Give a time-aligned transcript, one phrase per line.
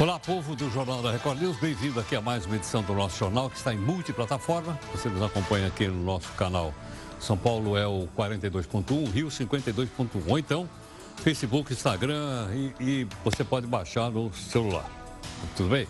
[0.00, 3.18] Olá, povo do Jornal da Record News, bem-vindo aqui a mais uma edição do nosso
[3.18, 4.78] jornal que está em multiplataforma.
[4.92, 6.72] Você nos acompanha aqui no nosso canal.
[7.18, 10.22] São Paulo é o 42.1, Rio 52.1.
[10.28, 10.70] Ou então,
[11.16, 14.88] Facebook, Instagram e, e, você pode baixar no celular.
[15.56, 15.88] Tudo bem?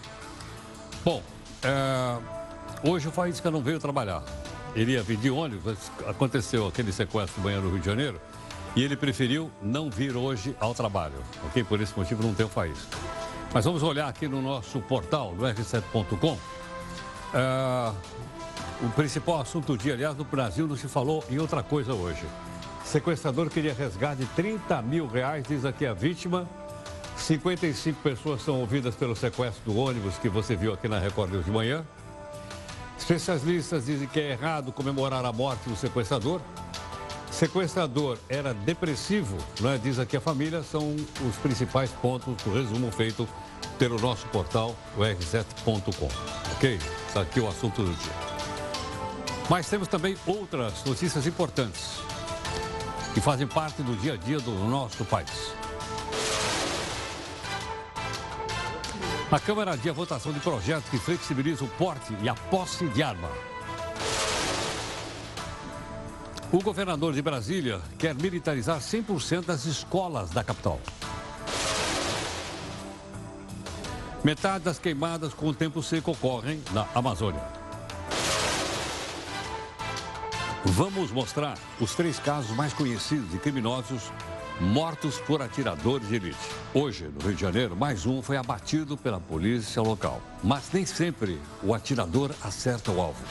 [1.04, 1.22] Bom,
[1.62, 4.22] é, hoje o Faísca não veio trabalhar.
[4.74, 8.18] Ele ia vir de ônibus, aconteceu aquele sequestro manhã no Rio de Janeiro
[8.74, 11.62] e ele preferiu não vir hoje ao trabalho, ok?
[11.62, 13.17] Por esse motivo não tem o Faísca.
[13.52, 16.32] Mas vamos olhar aqui no nosso portal, do R7.com.
[16.32, 17.94] Uh,
[18.82, 22.24] o principal assunto do dia, aliás, no Brasil não se falou em outra coisa hoje.
[22.84, 26.46] Sequestrador queria resgate de 30 mil reais, diz aqui a vítima.
[27.16, 31.44] 55 pessoas são ouvidas pelo sequestro do ônibus que você viu aqui na Record News
[31.44, 31.84] de manhã.
[32.98, 36.40] Especialistas dizem que é errado comemorar a morte do sequestrador.
[37.30, 39.78] Sequestrador era depressivo, né?
[39.82, 40.96] diz aqui a família, são
[41.28, 43.28] os principais pontos do resumo feito
[43.78, 46.08] pelo nosso portal, o r7.com.
[46.56, 46.78] Ok?
[47.06, 48.12] Está aqui o assunto do dia.
[49.48, 52.00] Mas temos também outras notícias importantes
[53.14, 55.52] que fazem parte do dia a dia do nosso país.
[59.30, 63.02] A Câmara adia a votação de projetos que flexibilizam o porte e a posse de
[63.02, 63.28] arma.
[66.50, 70.80] O governador de Brasília quer militarizar 100% das escolas da capital.
[74.24, 77.42] Metade das queimadas com o tempo seco ocorrem na Amazônia.
[80.64, 84.10] Vamos mostrar os três casos mais conhecidos de criminosos
[84.58, 86.38] mortos por atiradores de elite.
[86.72, 90.20] Hoje, no Rio de Janeiro, mais um foi abatido pela polícia local.
[90.42, 93.22] Mas nem sempre o atirador acerta o alvo.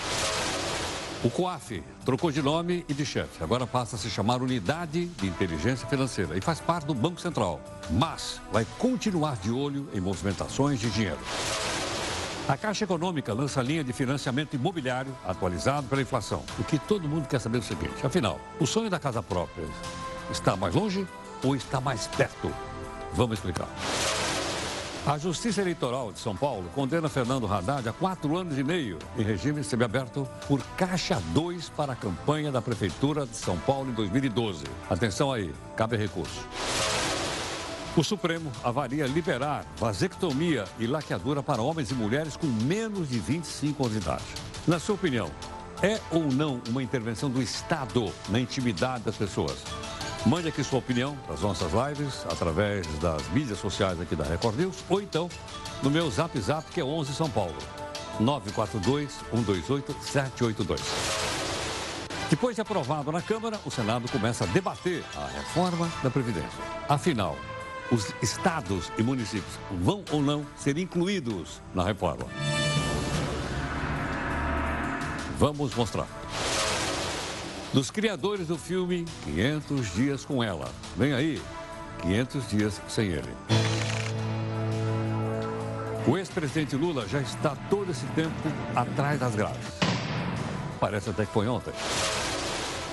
[1.24, 3.44] O COAF trocou de nome e de chefe.
[3.44, 7.60] Agora passa a se chamar Unidade de Inteligência Financeira e faz parte do Banco Central.
[7.90, 11.18] Mas vai continuar de olho em movimentações de dinheiro.
[12.48, 16.44] A Caixa Econômica lança linha de financiamento imobiliário atualizado pela inflação.
[16.60, 19.66] O que todo mundo quer saber é o seguinte: afinal, o sonho da casa própria
[20.32, 21.06] está mais longe
[21.44, 22.54] ou está mais perto?
[23.14, 23.68] Vamos explicar.
[25.08, 29.22] A Justiça Eleitoral de São Paulo condena Fernando Haddad a quatro anos e meio em
[29.22, 34.66] regime semiaberto por Caixa 2 para a campanha da Prefeitura de São Paulo em 2012.
[34.90, 36.46] Atenção aí, cabe recurso.
[37.96, 43.86] O Supremo avalia liberar vasectomia e laqueadura para homens e mulheres com menos de 25
[43.86, 44.26] anos de idade.
[44.68, 45.32] Na sua opinião,
[45.82, 49.64] é ou não uma intervenção do Estado na intimidade das pessoas?
[50.28, 54.84] Mande aqui sua opinião nas nossas lives, através das mídias sociais aqui da Record News,
[54.90, 55.30] ou então
[55.82, 57.56] no meu Zap Zap, que é 11 São Paulo,
[58.20, 60.82] 942-128-782.
[62.30, 66.60] Depois de aprovado na Câmara, o Senado começa a debater a reforma da Previdência.
[66.90, 67.38] Afinal,
[67.90, 72.26] os estados e municípios vão ou não ser incluídos na reforma?
[75.40, 76.06] Vamos mostrar
[77.78, 80.68] dos criadores do filme 500 Dias com Ela.
[80.98, 81.40] Vem aí,
[82.02, 83.32] 500 Dias Sem Ele.
[86.08, 88.34] O ex-presidente Lula já está todo esse tempo
[88.76, 89.68] atrás das grades.
[90.80, 91.72] Parece até que foi ontem.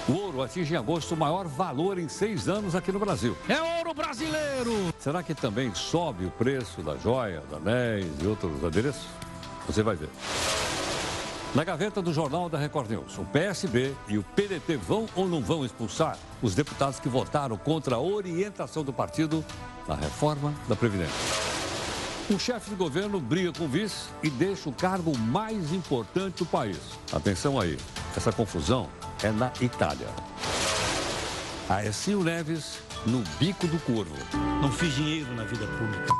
[0.06, 3.34] O ouro atinge em agosto o maior valor em seis anos aqui no Brasil.
[3.48, 4.92] É ouro brasileiro!
[4.98, 9.06] Será que também sobe o preço da joia, da anéis e outros adereços?
[9.66, 10.10] Você vai ver.
[11.54, 15.40] Na gaveta do Jornal da Record News, o PSB e o PDT vão ou não
[15.40, 19.44] vão expulsar os deputados que votaram contra a orientação do partido
[19.86, 21.14] na reforma da Previdência.
[22.28, 26.46] O chefe de governo briga com o vice e deixa o cargo mais importante do
[26.46, 26.80] país.
[27.12, 27.78] Atenção aí,
[28.16, 28.88] essa confusão
[29.22, 30.08] é na Itália.
[31.68, 34.16] Aécio Neves no bico do corvo.
[34.60, 36.12] Não fiz dinheiro na vida pública.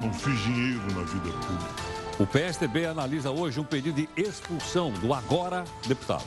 [0.00, 1.85] Não fiz dinheiro na vida pública.
[2.18, 6.24] O PSDB analisa hoje um pedido de expulsão do agora deputado.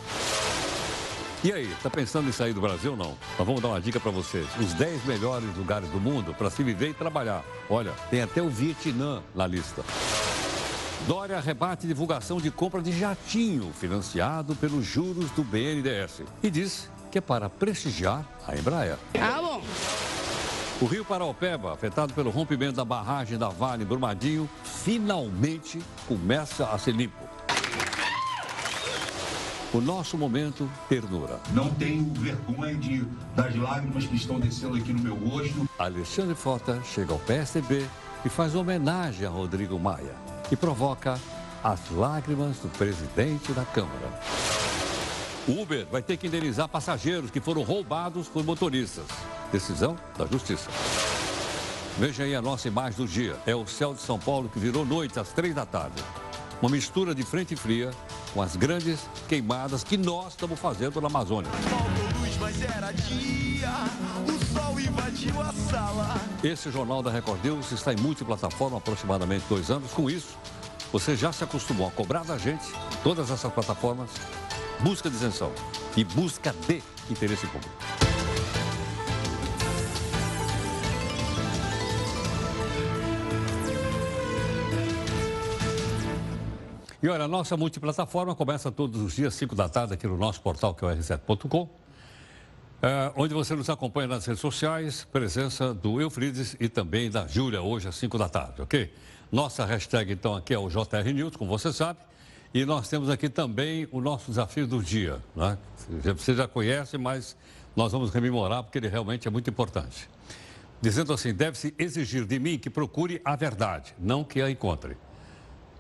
[1.44, 3.18] E aí, está pensando em sair do Brasil ou não?
[3.38, 4.46] Mas vamos dar uma dica para vocês.
[4.60, 7.44] Os 10 melhores lugares do mundo para se viver e trabalhar.
[7.68, 9.84] Olha, tem até o Vietnã na lista.
[11.08, 16.22] Dória rebate divulgação de compra de jatinho financiado pelos juros do BNDES.
[16.44, 18.98] E diz que é para prestigiar a Embraer.
[19.20, 19.64] Ah, bom.
[20.82, 26.94] O rio Paraopeba, afetado pelo rompimento da barragem da Vale Brumadinho, finalmente começa a ser
[26.94, 27.22] limpo.
[29.74, 31.38] O nosso momento, ternura.
[31.52, 33.06] Não tenho vergonha de,
[33.36, 35.70] das lágrimas que estão descendo aqui no meu rosto.
[35.78, 37.86] Alexandre Frota chega ao PSDB
[38.24, 40.16] e faz homenagem a Rodrigo Maia
[40.50, 41.20] e provoca
[41.62, 44.18] as lágrimas do presidente da Câmara.
[45.46, 49.06] O Uber vai ter que indenizar passageiros que foram roubados por motoristas.
[49.52, 50.70] Decisão da Justiça.
[51.98, 53.36] Veja aí a nossa imagem do dia.
[53.46, 56.02] É o céu de São Paulo que virou noite às três da tarde.
[56.62, 57.92] Uma mistura de frente fria
[58.34, 61.52] com as grandes queimadas que nós estamos fazendo na Amazônia.
[66.44, 69.92] Esse jornal da Record News está em multiplataforma há aproximadamente dois anos.
[69.92, 70.38] Com isso,
[70.92, 72.66] você já se acostumou a cobrar da gente,
[73.04, 74.10] todas essas plataformas,
[74.80, 75.52] busca de isenção
[75.96, 77.99] e busca de interesse público.
[87.02, 90.42] E olha, a nossa multiplataforma começa todos os dias, 5 da tarde, aqui no nosso
[90.42, 91.70] portal, que é o r7.com,
[92.82, 97.62] é, onde você nos acompanha nas redes sociais, presença do Eufrides e também da Júlia,
[97.62, 98.94] hoje às 5 da tarde, ok?
[99.32, 102.00] Nossa hashtag, então, aqui é o JR News, como você sabe.
[102.54, 105.22] E nós temos aqui também o nosso desafio do dia.
[105.34, 105.58] Né?
[106.18, 107.38] Você já conhece, mas
[107.76, 110.10] nós vamos rememorar porque ele realmente é muito importante.
[110.82, 114.98] Dizendo assim: deve-se exigir de mim que procure a verdade, não que a encontre.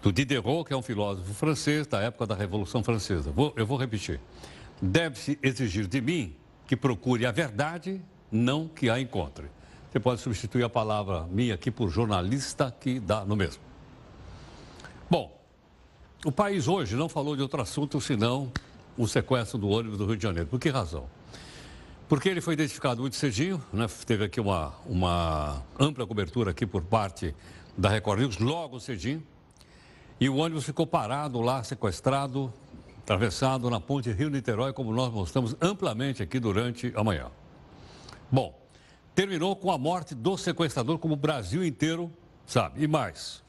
[0.01, 3.31] Do Diderot, que é um filósofo francês da época da Revolução Francesa.
[3.31, 4.19] Vou, eu vou repetir.
[4.81, 6.35] Deve-se exigir de mim
[6.65, 8.01] que procure a verdade,
[8.31, 9.47] não que a encontre.
[9.91, 13.61] Você pode substituir a palavra minha aqui por jornalista, que dá no mesmo.
[15.09, 15.37] Bom,
[16.23, 18.51] o país hoje não falou de outro assunto senão
[18.97, 20.47] o sequestro do ônibus do Rio de Janeiro.
[20.47, 21.07] Por que razão?
[22.07, 23.87] Porque ele foi identificado muito cedinho, né?
[24.05, 27.35] teve aqui uma, uma ampla cobertura aqui por parte
[27.77, 29.23] da Record News, logo cedinho,
[30.19, 32.51] e o ônibus ficou parado lá, sequestrado,
[32.99, 37.31] atravessado na ponte Rio-Niterói, como nós mostramos amplamente aqui durante a manhã.
[38.31, 38.53] Bom,
[39.15, 42.11] terminou com a morte do sequestrador, como o Brasil inteiro
[42.45, 43.41] sabe, e mais.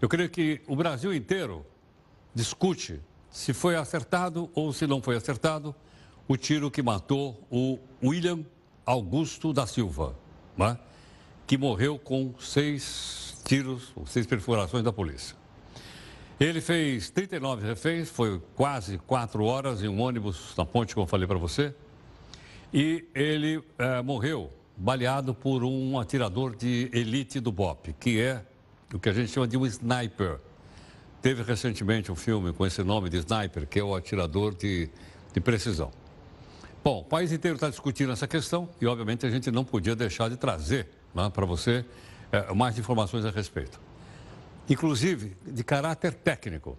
[0.00, 1.66] Eu creio que o Brasil inteiro
[2.34, 5.74] discute se foi acertado ou se não foi acertado
[6.26, 8.44] o tiro que matou o William
[8.86, 10.16] Augusto da Silva,
[10.56, 10.78] né?
[11.46, 15.39] que morreu com seis tiros, seis perfurações da polícia.
[16.40, 21.06] Ele fez 39 reféns, foi quase quatro horas em um ônibus na ponte, como eu
[21.06, 21.74] falei para você,
[22.72, 28.42] e ele é, morreu baleado por um atirador de elite do BOP, que é
[28.90, 30.38] o que a gente chama de um sniper.
[31.20, 34.88] Teve recentemente um filme com esse nome de sniper, que é o atirador de,
[35.34, 35.90] de precisão.
[36.82, 40.30] Bom, o país inteiro está discutindo essa questão e, obviamente, a gente não podia deixar
[40.30, 41.84] de trazer né, para você
[42.32, 43.89] é, mais informações a respeito.
[44.70, 46.78] Inclusive, de caráter técnico,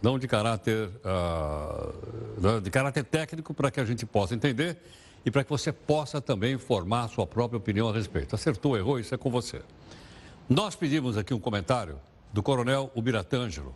[0.00, 4.78] não de caráter, uh, de caráter técnico para que a gente possa entender
[5.22, 8.34] e para que você possa também formar a sua própria opinião a respeito.
[8.34, 9.60] Acertou, errou, isso é com você.
[10.48, 12.00] Nós pedimos aqui um comentário
[12.32, 13.74] do coronel Ubiratângelo,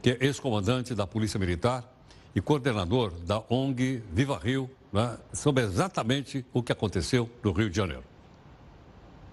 [0.00, 1.84] que é ex-comandante da Polícia Militar
[2.34, 7.76] e coordenador da ONG Viva Rio, né, sobre exatamente o que aconteceu no Rio de
[7.76, 8.02] Janeiro.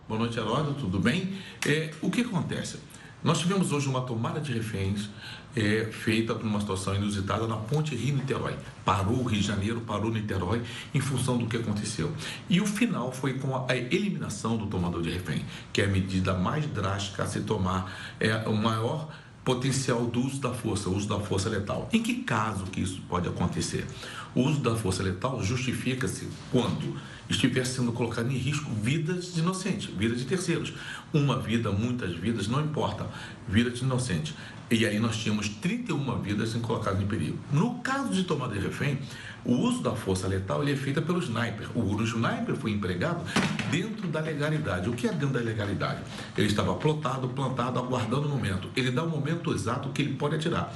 [0.10, 1.40] Boa noite, Heródoto, tudo bem?
[1.66, 2.80] É, o que acontece?
[3.22, 5.10] Nós tivemos hoje uma tomada de reféns
[5.54, 8.56] é, feita por uma situação inusitada na ponte Rio-Niterói.
[8.86, 10.62] Parou o Rio de Janeiro, parou Niterói,
[10.94, 12.14] em função do que aconteceu.
[12.50, 15.44] E o final foi com a eliminação do tomador de refém,
[15.74, 19.10] que é a medida mais drástica a se tomar, é o maior
[19.44, 21.90] potencial do uso da força, o uso da força letal.
[21.92, 23.86] Em que caso que isso pode acontecer?
[24.34, 26.96] O uso da força letal justifica-se quando
[27.30, 30.74] estiver sendo colocado em risco vidas de inocentes, vidas de terceiros.
[31.14, 33.08] Uma vida, muitas vidas, não importa,
[33.48, 34.36] vida de inocente.
[34.72, 37.40] E aí nós tínhamos 31 vidas sendo colocadas em perigo.
[37.52, 39.00] No caso de tomada de refém,
[39.44, 41.70] o uso da força letal ele é feito pelo sniper.
[41.76, 43.24] O sniper foi empregado
[43.72, 44.88] dentro da legalidade.
[44.88, 46.02] O que é dentro da legalidade?
[46.38, 48.70] Ele estava plotado, plantado, aguardando o momento.
[48.76, 50.72] Ele dá o momento exato que ele pode atirar.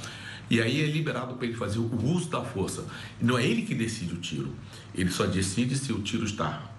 [0.50, 2.84] E aí é liberado para ele fazer o uso da força.
[3.20, 4.54] Não é ele que decide o tiro.
[4.94, 6.70] Ele só decide se o tiro está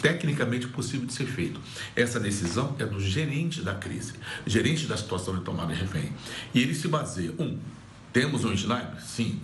[0.00, 1.60] tecnicamente possível de ser feito.
[1.94, 4.14] Essa decisão é do gerente da crise,
[4.46, 6.12] gerente da situação de tomada de refém.
[6.52, 7.58] E ele se baseia, um,
[8.12, 9.00] temos um sniper?
[9.02, 9.40] Sim.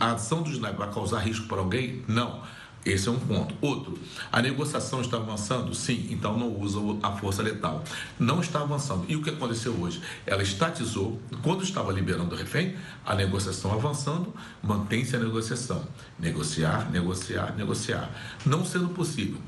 [0.00, 2.02] A ação do sniper vai causar risco para alguém?
[2.06, 2.42] Não.
[2.84, 3.54] Esse é um ponto.
[3.60, 3.98] Outro,
[4.32, 5.74] a negociação está avançando?
[5.74, 7.84] Sim, então não usa a força letal.
[8.18, 9.04] Não está avançando.
[9.08, 10.00] E o que aconteceu hoje?
[10.24, 14.32] Ela estatizou, quando estava liberando o refém, a negociação avançando,
[14.62, 15.86] mantém-se a negociação.
[16.18, 18.10] Negociar, negociar, negociar.
[18.46, 19.38] Não sendo possível,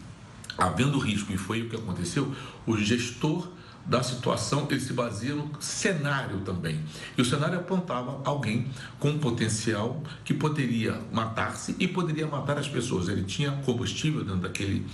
[0.59, 2.35] havendo risco, e foi o que aconteceu,
[2.67, 3.49] o gestor
[3.91, 6.81] da situação, ele se baseia no cenário também.
[7.19, 8.69] E o cenário apontava alguém
[9.01, 13.09] com potencial que poderia matar-se e poderia matar as pessoas.
[13.09, 14.87] Ele tinha combustível dentro daquele,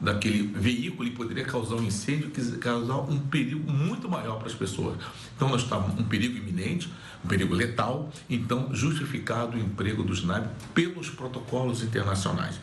[0.00, 2.30] daquele veículo e poderia causar um incêndio,
[2.60, 4.98] causar um perigo muito maior para as pessoas.
[5.34, 6.88] Então, nós estávamos um perigo iminente,
[7.24, 12.60] um perigo letal, então justificado o emprego do SNAP pelos protocolos internacionais.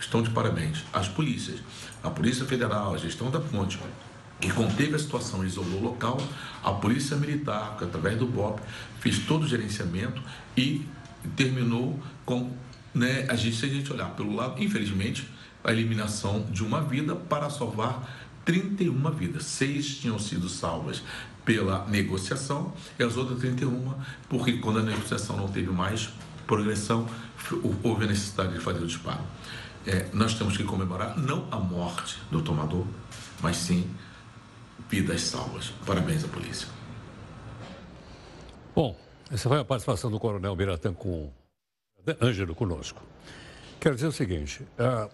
[0.00, 0.84] estão de parabéns.
[0.92, 1.60] As polícias,
[2.02, 3.78] a Polícia Federal, a gestão da ponte,
[4.40, 6.18] que conteve a situação e isolou o local,
[6.62, 8.60] a Polícia Militar, através do BOP,
[9.00, 10.22] fez todo o gerenciamento
[10.56, 10.86] e
[11.36, 12.52] terminou com,
[12.94, 15.28] né, a gente, se a gente olhar pelo lado, infelizmente,
[15.64, 18.08] a eliminação de uma vida para salvar
[18.44, 19.44] 31 vidas.
[19.44, 21.02] Seis tinham sido salvas
[21.44, 23.94] pela negociação e as outras 31
[24.28, 26.10] porque quando a negociação não teve mais
[26.46, 27.08] progressão,
[27.82, 29.20] houve a necessidade de fazer o disparo.
[29.86, 32.86] É, nós temos que comemorar não a morte do tomador,
[33.42, 33.88] mas sim
[34.88, 35.70] vidas salvas.
[35.86, 36.68] Parabéns à polícia.
[38.74, 38.96] Bom,
[39.30, 41.30] essa foi a participação do Coronel Biratã com
[42.20, 43.02] Ângelo conosco.
[43.80, 45.10] Quero dizer o seguinte: uh,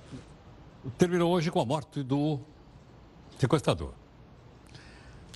[0.97, 2.38] terminou hoje com a morte do
[3.38, 3.93] sequestrador.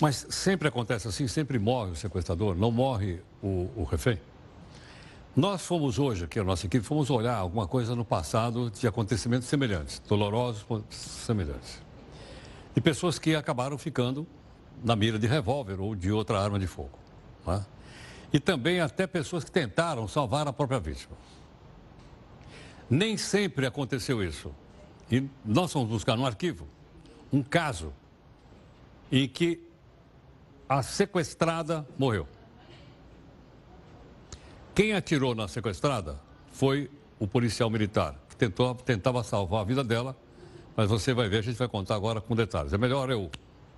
[0.01, 4.19] Mas sempre acontece assim, sempre morre o sequestrador, não morre o, o refém.
[5.35, 9.47] Nós fomos hoje, aqui a nossa equipe, fomos olhar alguma coisa no passado de acontecimentos
[9.47, 11.81] semelhantes, dolorosos semelhantes.
[12.79, 14.25] De pessoas que acabaram ficando
[14.81, 16.97] na mira de revólver ou de outra arma de fogo.
[17.45, 17.59] É?
[18.31, 21.17] E também até pessoas que tentaram salvar a própria vítima.
[22.89, 24.55] Nem sempre aconteceu isso.
[25.11, 26.69] E nós fomos buscar no arquivo
[27.33, 27.91] um caso
[29.11, 29.61] em que
[30.69, 32.29] a sequestrada morreu.
[34.73, 36.17] Quem atirou na sequestrada
[36.53, 40.15] foi o policial militar, que tentou, tentava salvar a vida dela,
[40.79, 42.71] mas você vai ver, a gente vai contar agora com detalhes.
[42.71, 43.29] É melhor eu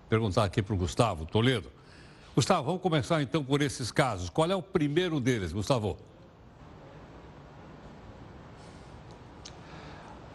[0.07, 1.71] perguntar aqui para o Gustavo Toledo.
[2.35, 4.29] Gustavo, vamos começar então por esses casos.
[4.29, 5.97] Qual é o primeiro deles, Gustavo?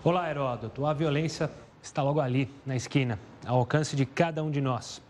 [0.03, 0.85] Olá, Heródoto.
[0.85, 1.49] A violência
[1.81, 5.01] está logo ali, na esquina, ao alcance de cada um de nós.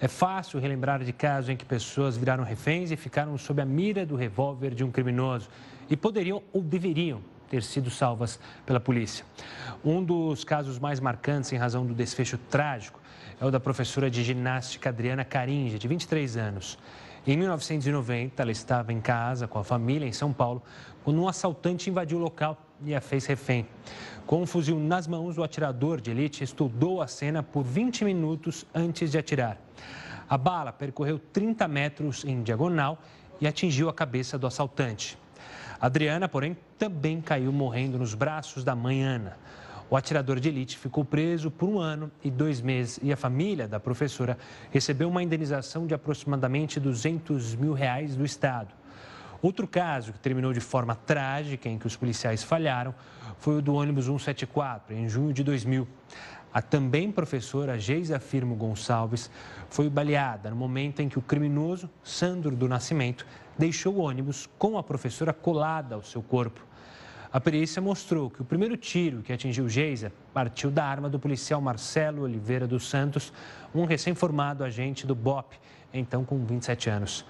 [0.00, 4.06] É fácil relembrar de casos em que pessoas viraram reféns e ficaram sob a mira
[4.06, 5.48] do revólver de um criminoso
[5.90, 7.20] e poderiam ou deveriam
[7.50, 9.26] ter sido salvas pela polícia.
[9.84, 13.00] Um dos casos mais marcantes em razão do desfecho trágico
[13.40, 16.78] é o da professora de ginástica Adriana Carinja, de 23 anos.
[17.26, 20.62] Em 1990, ela estava em casa com a família em São Paulo
[21.04, 23.66] quando um assaltante invadiu o local e a fez refém.
[24.26, 28.64] Com um fuzil nas mãos, o atirador de elite estudou a cena por 20 minutos
[28.74, 29.58] antes de atirar.
[30.28, 32.98] A bala percorreu 30 metros em diagonal
[33.40, 35.18] e atingiu a cabeça do assaltante.
[35.80, 39.38] Adriana, porém, também caiu morrendo nos braços da mãe Ana.
[39.88, 43.66] O atirador de elite ficou preso por um ano e dois meses e a família
[43.66, 44.36] da professora
[44.70, 48.74] recebeu uma indenização de aproximadamente 200 mil reais do Estado.
[49.40, 52.94] Outro caso que terminou de forma trágica, em que os policiais falharam,
[53.38, 55.88] foi o do ônibus 174, em junho de 2000.
[56.52, 59.30] A também professora Geisa Firmo Gonçalves
[59.70, 63.24] foi baleada no momento em que o criminoso, Sandro do Nascimento,
[63.60, 66.64] deixou o ônibus com a professora colada ao seu corpo.
[67.30, 71.60] A perícia mostrou que o primeiro tiro que atingiu Geisa partiu da arma do policial
[71.60, 73.30] Marcelo Oliveira dos Santos,
[73.74, 75.54] um recém-formado agente do BOP,
[75.92, 77.24] então com 27 anos.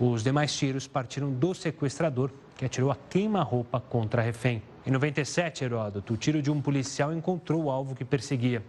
[0.00, 4.60] Os demais tiros partiram do sequestrador, que atirou a queima-roupa contra a refém.
[4.84, 8.64] Em 97, Heródoto, o tiro de um policial encontrou o alvo que perseguia.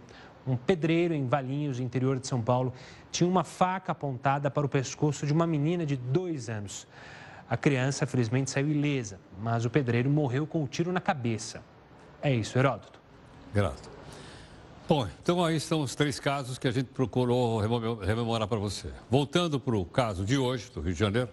[0.46, 2.72] Um pedreiro em Valinhos, interior de São Paulo,
[3.10, 6.86] tinha uma faca apontada para o pescoço de uma menina de dois anos.
[7.48, 11.62] A criança, felizmente, saiu ilesa, mas o pedreiro morreu com o um tiro na cabeça.
[12.22, 13.00] É isso, Heródoto.
[13.52, 13.90] Grato.
[14.88, 17.60] Bom, então aí estão os três casos que a gente procurou
[18.00, 18.88] rememorar para você.
[19.08, 21.28] Voltando para o caso de hoje, do Rio de Janeiro,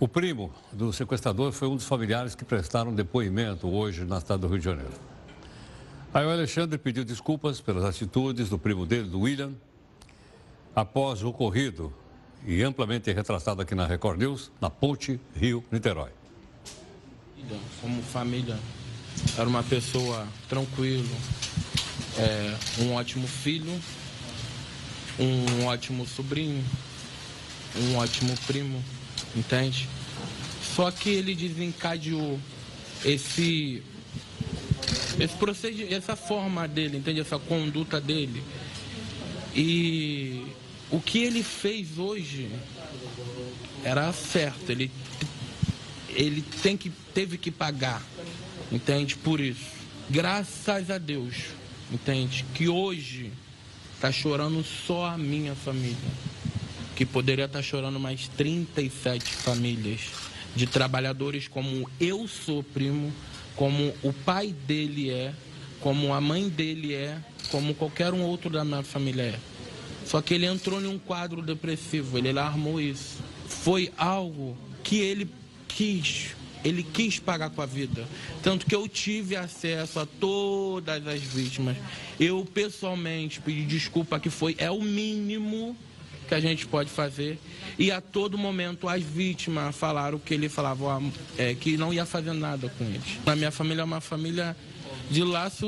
[0.00, 4.48] o primo do sequestrador foi um dos familiares que prestaram depoimento hoje na cidade do
[4.48, 5.13] Rio de Janeiro.
[6.14, 9.52] Aí o Alexandre pediu desculpas pelas atitudes do primo dele, do William,
[10.72, 11.92] após o ocorrido
[12.46, 16.10] e amplamente retratado aqui na Record News, na Ponte Rio-Niterói.
[17.80, 18.56] Como família,
[19.36, 21.04] era uma pessoa tranquila,
[22.16, 23.76] é, um ótimo filho,
[25.18, 26.64] um ótimo sobrinho,
[27.76, 28.80] um ótimo primo,
[29.34, 29.88] entende?
[30.62, 32.38] Só que ele desencadeou
[33.04, 33.82] esse
[35.18, 37.20] esse procedimento, essa forma dele, entende?
[37.20, 38.42] Essa conduta dele.
[39.54, 40.46] E
[40.90, 42.50] o que ele fez hoje
[43.84, 44.70] era certo.
[44.70, 44.90] Ele,
[46.10, 48.02] ele tem que, teve que pagar,
[48.72, 49.16] entende?
[49.16, 49.74] Por isso.
[50.10, 51.34] Graças a Deus
[51.90, 52.44] entende?
[52.54, 53.30] Que hoje
[53.94, 55.96] está chorando só a minha família,
[56.96, 60.00] que poderia estar tá chorando mais 37 famílias
[60.54, 63.12] de trabalhadores como eu sou primo,
[63.56, 65.32] como o pai dele é,
[65.80, 67.18] como a mãe dele é,
[67.50, 69.38] como qualquer um outro da minha família é.
[70.06, 73.18] Só que ele entrou em um quadro depressivo, ele armou isso.
[73.46, 75.28] Foi algo que ele
[75.68, 76.34] quis
[76.64, 78.08] ele quis pagar com a vida.
[78.42, 81.76] Tanto que eu tive acesso a todas as vítimas.
[82.18, 85.76] Eu pessoalmente pedi desculpa que foi é o mínimo
[86.24, 87.38] que a gente pode fazer.
[87.78, 91.02] E a todo momento as vítimas falaram que ele falava
[91.36, 93.18] é, que não ia fazer nada com eles.
[93.26, 94.56] A minha família é uma família
[95.10, 95.66] de laço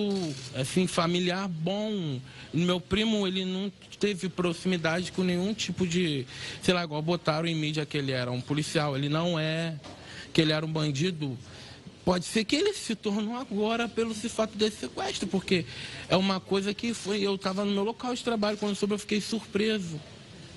[0.54, 2.20] assim familiar bom.
[2.52, 6.26] Meu primo ele não teve proximidade com nenhum tipo de,
[6.62, 9.74] sei lá, igual botaram em mídia que ele era um policial, ele não é,
[10.32, 11.36] que ele era um bandido.
[12.04, 15.66] Pode ser que ele se tornou agora pelo fato desse sequestro, porque
[16.08, 17.20] é uma coisa que foi.
[17.20, 20.00] Eu estava no meu local de trabalho, quando soube, eu fiquei surpreso.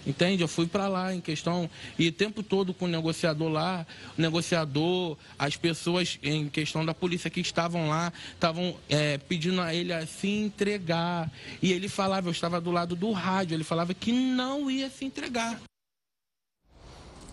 [0.06, 0.41] Entende?
[0.41, 3.86] Eu fui para lá em questão e o tempo todo com o negociador lá,
[4.18, 9.74] o negociador, as pessoas em questão da polícia que estavam lá, estavam é, pedindo a
[9.74, 11.32] ele a se entregar.
[11.62, 15.06] E ele falava, eu estava do lado do rádio, ele falava que não ia se
[15.06, 15.60] entregar.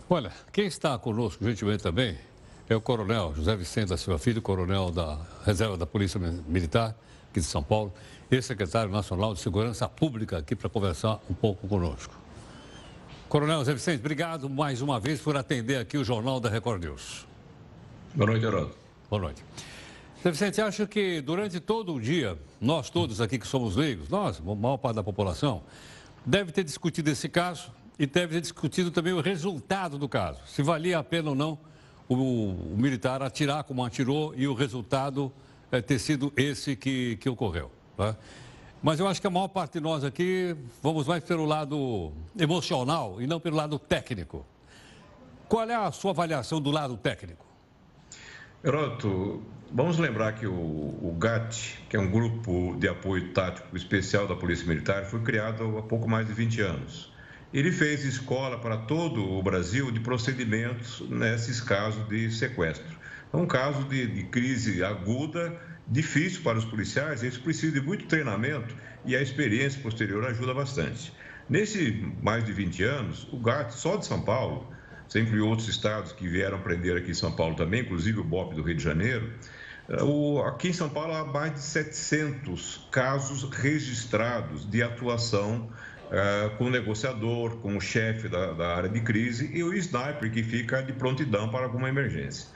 [0.08, 2.16] Olha, quem está conosco gentilmente também
[2.68, 6.96] é o coronel José Vicente da Silva Filho, coronel da Reserva da Polícia Militar
[7.30, 7.92] aqui de São Paulo,
[8.30, 12.25] e secretário nacional de Segurança Pública aqui para conversar um pouco conosco.
[13.36, 17.26] Coronel Zé Vicente, obrigado mais uma vez por atender aqui o Jornal da Record News.
[18.14, 18.74] Boa noite, Geraldo.
[19.10, 19.44] Boa noite.
[20.24, 24.40] Zé Vicente, acho que durante todo o dia, nós todos aqui que somos leigos, nós,
[24.40, 25.62] a maior parte da população,
[26.24, 30.40] deve ter discutido esse caso e deve ter discutido também o resultado do caso.
[30.46, 31.58] Se valia a pena ou não
[32.08, 35.30] o, o militar atirar como atirou e o resultado
[35.70, 37.70] é, ter sido esse que, que ocorreu.
[37.98, 38.16] Tá?
[38.86, 43.20] Mas eu acho que a maior parte de nós aqui vamos mais pelo lado emocional
[43.20, 44.46] e não pelo lado técnico.
[45.48, 47.44] Qual é a sua avaliação do lado técnico?
[48.62, 54.28] Heroto, vamos lembrar que o, o GAT, que é um grupo de apoio tático especial
[54.28, 57.12] da Polícia Militar, foi criado há pouco mais de 20 anos.
[57.52, 62.96] Ele fez escola para todo o Brasil de procedimentos nesses casos de sequestro.
[63.32, 68.06] É um caso de, de crise aguda difícil para os policiais, eles precisam de muito
[68.06, 68.74] treinamento
[69.04, 71.12] e a experiência posterior ajuda bastante.
[71.48, 74.72] Nesse mais de 20 anos, o GAT, só de São Paulo,
[75.08, 78.62] sempre outros estados que vieram aprender aqui em São Paulo também, inclusive o BOP do
[78.62, 79.32] Rio de Janeiro,
[79.88, 85.70] eh, aqui em São Paulo há mais de 700 casos registrados de atuação
[86.06, 90.42] uh, com o negociador, com o chefe da área de crise e o sniper que
[90.42, 92.49] fica de prontidão para alguma emergência.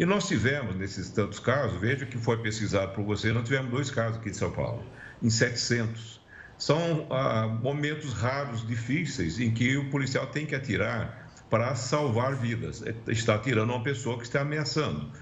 [0.00, 3.90] E nós tivemos, nesses tantos casos, veja que foi pesquisado por você, nós tivemos dois
[3.90, 4.82] casos aqui de São Paulo,
[5.22, 6.18] em 700.
[6.56, 12.82] São ah, momentos raros, difíceis, em que o policial tem que atirar para salvar vidas.
[12.82, 15.12] É, está atirando uma pessoa que está ameaçando.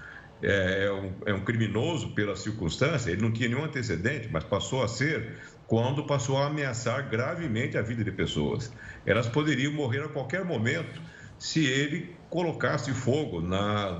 [0.41, 4.81] É, é, um, é um criminoso pela circunstância, ele não tinha nenhum antecedente, mas passou
[4.81, 8.71] a ser quando passou a ameaçar gravemente a vida de pessoas.
[9.05, 11.01] Elas poderiam morrer a qualquer momento
[11.37, 13.97] se ele colocasse fogo na,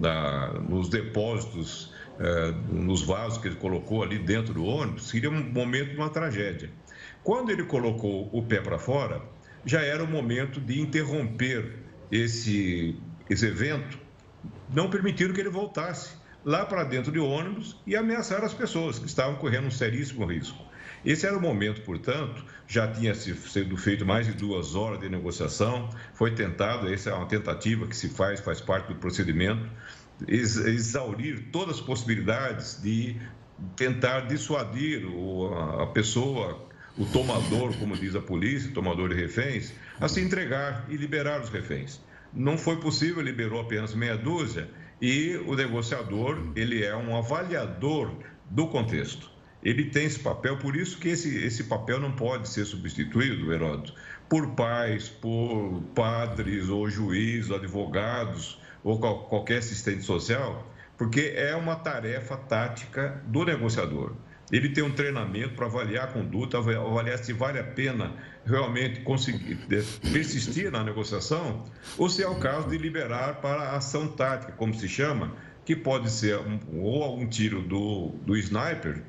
[0.00, 5.42] na nos depósitos, eh, nos vasos que ele colocou ali dentro do ônibus, seria um
[5.42, 6.70] momento de uma tragédia.
[7.24, 9.22] Quando ele colocou o pé para fora,
[9.64, 11.78] já era o momento de interromper
[12.10, 12.96] esse,
[13.28, 13.98] esse evento,
[14.72, 19.06] não permitindo que ele voltasse lá para dentro do ônibus e ameaçar as pessoas que
[19.06, 20.71] estavam correndo um seríssimo risco.
[21.04, 25.90] Esse era o momento, portanto, já tinha sido feito mais de duas horas de negociação,
[26.14, 29.68] foi tentado, essa é uma tentativa que se faz, faz parte do procedimento,
[30.28, 33.16] exaurir todas as possibilidades de
[33.74, 35.04] tentar dissuadir
[35.80, 40.96] a pessoa, o tomador, como diz a polícia, tomador de reféns, a se entregar e
[40.96, 42.00] liberar os reféns.
[42.32, 48.12] Não foi possível, liberou apenas meia dúzia e o negociador, ele é um avaliador
[48.48, 49.31] do contexto
[49.62, 53.94] ele tem esse papel, por isso que esse, esse papel não pode ser substituído, Heródoto,
[54.28, 60.66] por pais, por padres ou juízes, advogados ou qualquer assistente social,
[60.98, 64.12] porque é uma tarefa tática do negociador.
[64.50, 68.12] Ele tem um treinamento para avaliar a conduta, avaliar se vale a pena
[68.44, 69.56] realmente conseguir
[70.12, 71.64] persistir na negociação
[71.96, 75.76] ou se é o caso de liberar para a ação tática, como se chama, que
[75.76, 79.02] pode ser um, ou algum tiro do, do sniper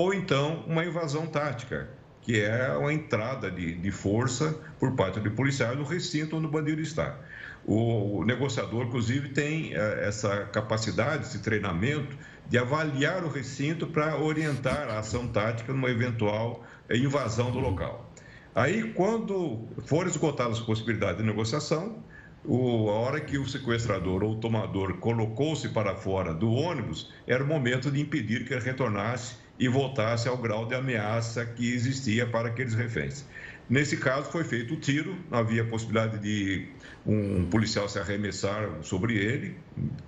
[0.00, 1.90] ou então uma invasão tática,
[2.22, 6.50] que é uma entrada de, de força por parte do policial no recinto onde o
[6.50, 7.18] bandido está.
[7.66, 12.16] O, o negociador, inclusive, tem é, essa capacidade, esse treinamento
[12.48, 18.10] de avaliar o recinto para orientar a ação tática numa eventual invasão do local.
[18.54, 22.02] Aí, quando for esgotadas as possibilidades de negociação,
[22.42, 27.44] o, a hora que o sequestrador ou o tomador colocou-se para fora do ônibus, era
[27.44, 32.26] o momento de impedir que ele retornasse e voltasse ao grau de ameaça que existia
[32.26, 33.26] para aqueles reféns.
[33.68, 36.66] Nesse caso, foi feito o tiro, havia possibilidade de
[37.06, 39.56] um policial se arremessar sobre ele,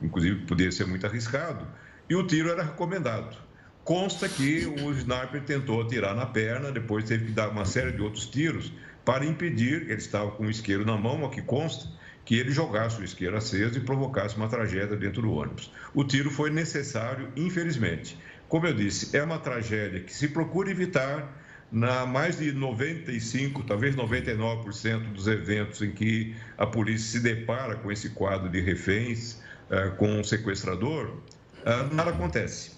[0.00, 1.66] inclusive poderia ser muito arriscado,
[2.08, 3.36] e o tiro era recomendado.
[3.84, 8.00] Consta que o sniper tentou atirar na perna, depois teve que dar uma série de
[8.00, 8.72] outros tiros
[9.04, 11.88] para impedir, ele estava com o isqueiro na mão, aqui consta,
[12.24, 15.72] que ele jogasse o isqueiro aceso e provocasse uma tragédia dentro do ônibus.
[15.92, 18.16] O tiro foi necessário, infelizmente.
[18.52, 21.26] Como eu disse, é uma tragédia que se procura evitar
[21.72, 27.90] na mais de 95, talvez 99% dos eventos em que a polícia se depara com
[27.90, 32.72] esse quadro de reféns, uh, com um sequestrador, uh, nada acontece.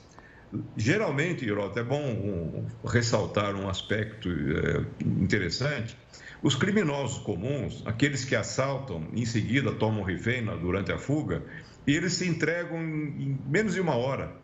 [0.77, 5.99] Geralmente, Hirota, é bom ressaltar um aspecto uh, interessante.
[6.41, 11.43] Os criminosos comuns, aqueles que assaltam, em seguida tomam refém durante a fuga,
[11.85, 14.44] eles se entregam em menos de uma hora.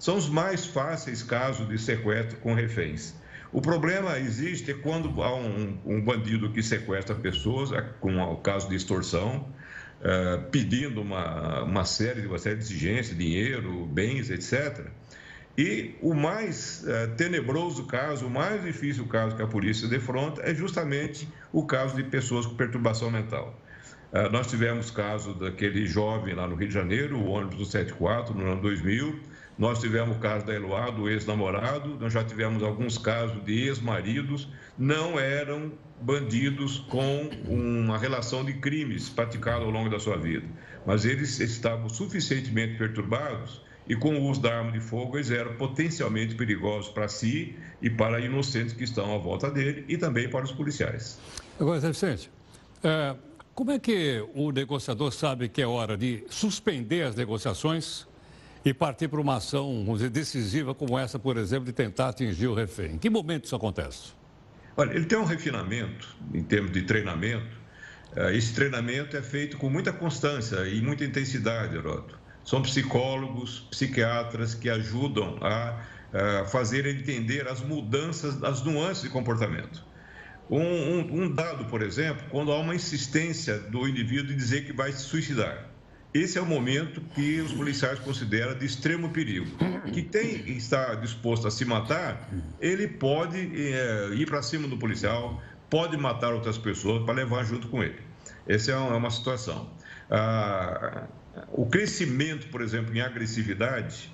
[0.00, 3.14] São os mais fáceis casos de sequestro com reféns.
[3.52, 7.68] O problema existe quando há um, um bandido que sequestra pessoas,
[8.00, 9.46] com o caso de extorsão,
[10.00, 14.86] uh, pedindo uma, uma, série, uma série de exigências, dinheiro, bens, etc.
[15.58, 20.54] E o mais uh, tenebroso caso, o mais difícil caso que a polícia defronta é
[20.54, 23.54] justamente o caso de pessoas com perturbação mental.
[24.14, 28.32] Uh, nós tivemos caso daquele jovem lá no Rio de Janeiro, o ônibus do 74,
[28.32, 29.20] no ano 2000,
[29.60, 34.48] nós tivemos o caso da Eloá, do ex-namorado, nós já tivemos alguns casos de ex-maridos,
[34.78, 35.70] não eram
[36.00, 40.46] bandidos com uma relação de crimes praticados ao longo da sua vida,
[40.86, 45.54] mas eles estavam suficientemente perturbados e com o uso da arma de fogo eles eram
[45.56, 50.42] potencialmente perigosos para si e para inocentes que estão à volta dele e também para
[50.42, 51.18] os policiais.
[51.60, 52.30] Agora, Vicente,
[52.82, 53.14] é,
[53.54, 58.08] como é que o negociador sabe que é hora de suspender as negociações
[58.64, 62.46] e partir para uma ação, vamos dizer, decisiva como essa, por exemplo, de tentar atingir
[62.46, 62.94] o refém?
[62.94, 64.12] Em que momento isso acontece?
[64.76, 67.58] Olha, ele tem um refinamento em termos de treinamento.
[68.14, 72.18] Eh, esse treinamento é feito com muita constância e muita intensidade, Heroto.
[72.44, 75.84] São psicólogos, psiquiatras que ajudam a,
[76.48, 79.86] fazer entender as mudanças, as nuances de comportamento.
[80.50, 84.72] Um, um, um, dado, por exemplo, quando há uma insistência do indivíduo em dizer que
[84.72, 85.69] vai se suicidar
[86.12, 89.46] esse é o momento que os policiais consideram de extremo perigo.
[89.92, 92.28] Que tem está disposto a se matar,
[92.60, 97.68] ele pode é, ir para cima do policial, pode matar outras pessoas para levar junto
[97.68, 98.00] com ele.
[98.46, 99.70] Essa é uma situação.
[100.10, 101.06] Ah,
[101.52, 104.12] o crescimento, por exemplo, em agressividade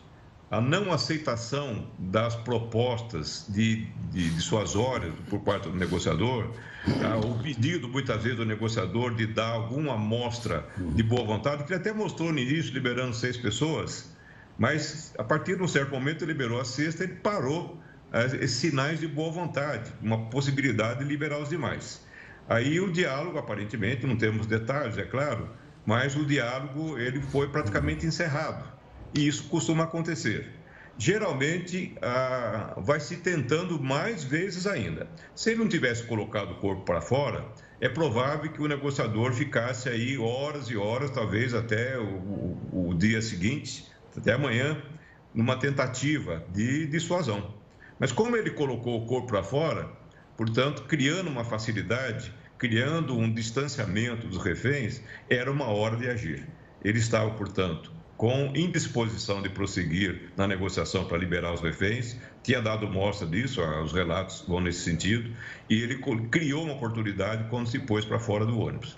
[0.50, 6.52] a não aceitação das propostas de, de, de, suas horas por parte do negociador,
[7.00, 7.16] tá?
[7.16, 11.80] o pedido muitas vezes do negociador de dar alguma amostra de boa vontade, que ele
[11.80, 14.14] até mostrou no início, liberando seis pessoas,
[14.56, 17.80] mas a partir de um certo momento ele liberou a sexta e parou
[18.12, 22.06] eh, esses sinais de boa vontade, uma possibilidade de liberar os demais.
[22.48, 25.50] Aí o diálogo, aparentemente, não temos detalhes, é claro,
[25.84, 28.75] mas o diálogo ele foi praticamente encerrado
[29.14, 30.52] e isso costuma acontecer.
[30.98, 35.06] Geralmente, ah, vai se tentando mais vezes ainda.
[35.34, 37.46] Se ele não tivesse colocado o corpo para fora,
[37.80, 42.04] é provável que o negociador ficasse aí horas e horas, talvez até o,
[42.72, 44.82] o, o dia seguinte, até amanhã,
[45.34, 47.54] numa tentativa de dissuasão.
[47.98, 49.90] Mas como ele colocou o corpo para fora,
[50.34, 56.48] portanto, criando uma facilidade, criando um distanciamento dos reféns, era uma hora de agir.
[56.82, 62.88] Ele estava, portanto, com indisposição de prosseguir na negociação para liberar os reféns, tinha dado
[62.88, 65.30] mostra disso, os relatos vão nesse sentido,
[65.68, 65.98] e ele
[66.30, 68.96] criou uma oportunidade quando se pôs para fora do ônibus.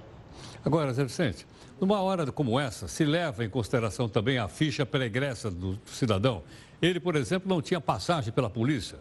[0.65, 1.47] Agora, Zé Vicente,
[1.81, 6.45] numa hora como essa, se leva em consideração também a ficha pregressa do cidadão.
[6.81, 8.99] Ele, por exemplo, não tinha passagem pela polícia.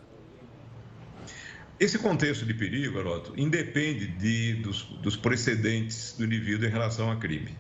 [1.80, 7.15] Esse contexto de perigo, Aroto, independe de, dos, dos precedentes do indivíduo em relação a
[7.17, 7.56] crime.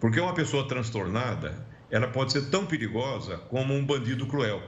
[0.00, 4.62] Porque uma pessoa transtornada, ela pode ser tão perigosa como um bandido cruel.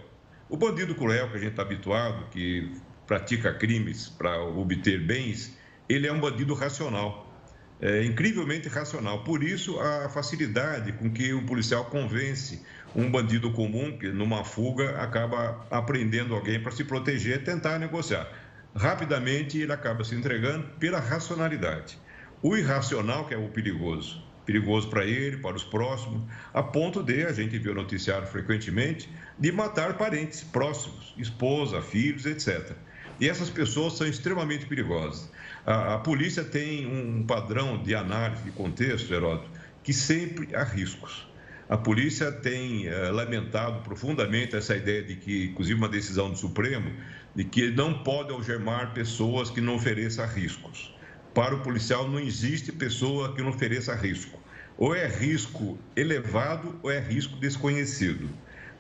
[0.47, 2.71] O bandido cruel que a gente está habituado, que
[3.07, 5.57] pratica crimes para obter bens,
[5.89, 7.35] ele é um bandido racional,
[7.81, 9.25] é incrivelmente racional.
[9.25, 12.63] Por isso, a facilidade com que o policial convence
[12.95, 18.29] um bandido comum que, numa fuga, acaba apreendendo alguém para se proteger tentar negociar.
[18.77, 21.99] Rapidamente, ele acaba se entregando pela racionalidade.
[22.43, 27.25] O irracional, que é o perigoso, perigoso para ele, para os próximos, a ponto de,
[27.25, 32.73] a gente o noticiário frequentemente, de matar parentes próximos, esposa, filhos, etc.
[33.21, 35.31] E essas pessoas são extremamente perigosas.
[35.65, 39.49] A, a polícia tem um padrão de análise de contexto, Heródoto,
[39.83, 41.27] que sempre há riscos.
[41.69, 46.93] A polícia tem uh, lamentado profundamente essa ideia de que, inclusive uma decisão do Supremo,
[47.35, 50.94] de que não pode algemar pessoas que não ofereçam riscos.
[51.35, 54.39] Para o policial não existe pessoa que não ofereça risco.
[54.79, 58.31] Ou é risco elevado ou é risco desconhecido.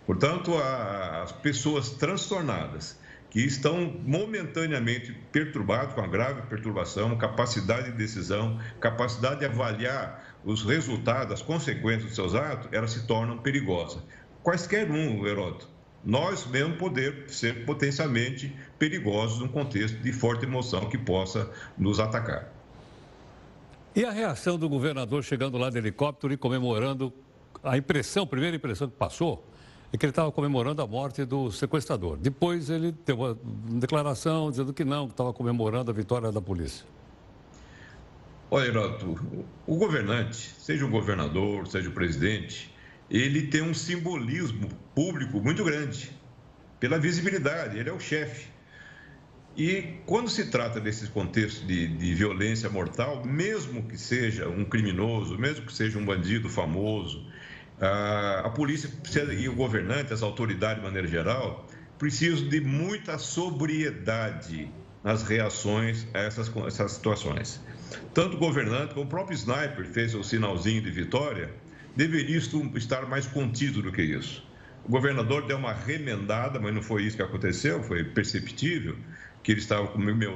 [0.06, 2.96] Portanto, as pessoas transtornadas
[3.30, 10.62] que estão momentaneamente perturbados com a grave perturbação, capacidade de decisão, capacidade de avaliar os
[10.62, 14.00] resultados, as consequências dos seus atos, elas se tornam perigosas.
[14.44, 15.68] Quaisquer um, Heródoto,
[16.04, 22.52] nós mesmo poder ser potencialmente perigosos num contexto de forte emoção que possa nos atacar.
[23.96, 27.12] E a reação do governador chegando lá de helicóptero e comemorando
[27.62, 29.48] a impressão, a primeira impressão que passou,
[29.92, 32.16] é que ele estava comemorando a morte do sequestrador.
[32.16, 33.38] Depois ele deu uma
[33.78, 36.84] declaração dizendo que não, que estava comemorando a vitória da polícia.
[38.50, 39.16] Olha, Heroto,
[39.66, 42.73] o governante, seja o governador, seja o presidente,
[43.18, 46.10] ele tem um simbolismo público muito grande,
[46.80, 48.48] pela visibilidade, ele é o chefe.
[49.56, 55.38] E quando se trata desses contextos de, de, violência mortal, mesmo que seja um criminoso,
[55.38, 57.24] mesmo que seja um bandido famoso,
[57.80, 58.90] a, polícia
[59.32, 64.68] e o governante, as autoridades de maneira geral, precisam de muita sobriedade
[65.04, 67.60] nas reações a essas, essas situações.
[68.12, 71.54] Tanto o governante como o próprio sniper fez o sinalzinho de vitória,
[71.96, 74.42] deveria estar mais contido do que isso.
[74.84, 78.96] O governador deu uma remendada, mas não foi isso que aconteceu, foi perceptível
[79.42, 79.88] que ele estava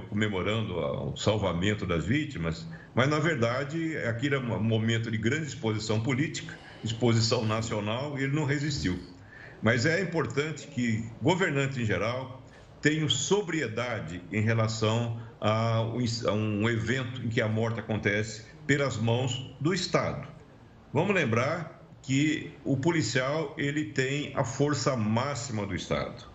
[0.09, 6.01] comemorando o salvamento das vítimas, mas na verdade aquilo era um momento de grande exposição
[6.01, 8.99] política exposição nacional e ele não resistiu.
[9.63, 12.43] Mas é importante que governantes em geral
[12.81, 19.75] tenham sobriedade em relação a um evento em que a morte acontece pelas mãos do
[19.75, 20.29] Estado.
[20.93, 26.27] Vamos lembrar que o policial ele tem a força máxima do Estado.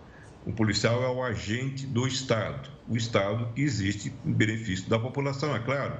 [0.45, 5.55] O policial é o agente do Estado, o Estado que existe em benefício da população,
[5.55, 5.99] é claro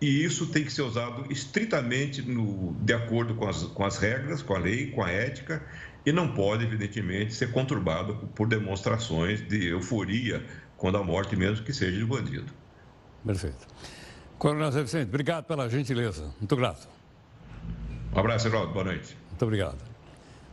[0.00, 4.42] e isso tem que ser usado estritamente no, de acordo com as, com as regras,
[4.42, 5.62] com a lei, com a ética,
[6.04, 10.44] e não pode, evidentemente, ser conturbado por demonstrações de euforia
[10.76, 12.52] quando a morte, mesmo que seja de bandido.
[13.24, 13.66] Perfeito.
[14.38, 16.30] Coronel Zé Vicente, obrigado pela gentileza.
[16.38, 16.95] Muito grato.
[18.16, 18.72] Um abraço, Geraldo.
[18.72, 19.14] Boa noite.
[19.28, 19.76] Muito obrigado.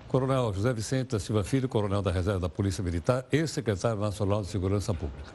[0.10, 4.42] Coronel José Vicente da Silva Filho, coronel da Reserva da Polícia Militar e secretário nacional
[4.42, 5.32] de Segurança Pública.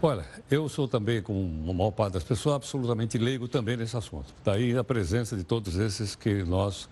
[0.00, 4.32] Olha, eu sou também, como a maior parte das pessoas, absolutamente leigo também nesse assunto.
[4.42, 6.88] Daí a presença de todos esses que nós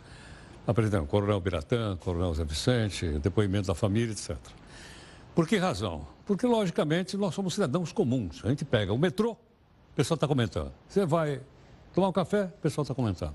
[0.66, 1.08] apresentamos.
[1.08, 4.36] Coronel Biratã, Coronel Zé Vicente, depoimento da família, etc.
[5.34, 6.06] Por que razão?
[6.26, 8.42] Porque, logicamente, nós somos cidadãos comuns.
[8.44, 9.38] A gente pega o metrô, o
[9.96, 10.70] pessoal está comentando.
[10.86, 11.40] Você vai
[11.94, 13.34] tomar um café, o pessoal está comentando.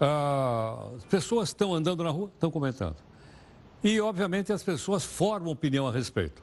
[0.00, 2.96] Ah, as pessoas estão andando na rua, estão comentando.
[3.82, 6.42] E, obviamente, as pessoas formam opinião a respeito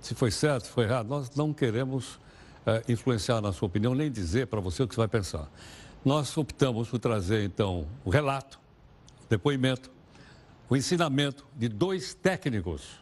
[0.00, 1.08] se foi certo, se foi errado.
[1.08, 2.18] Nós não queremos
[2.66, 5.48] é, influenciar na sua opinião, nem dizer para você o que você vai pensar.
[6.04, 8.58] Nós optamos por trazer, então, o relato,
[9.24, 9.90] o depoimento,
[10.68, 13.00] o ensinamento de dois técnicos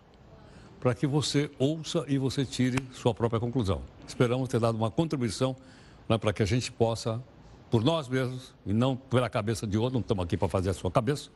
[0.80, 3.82] para que você ouça e você tire sua própria conclusão.
[4.06, 5.56] Esperamos ter dado uma contribuição
[6.08, 7.22] né, para que a gente possa,
[7.70, 10.74] por nós mesmos, e não pela cabeça de outro, não estamos aqui para fazer a
[10.74, 11.30] sua cabeça,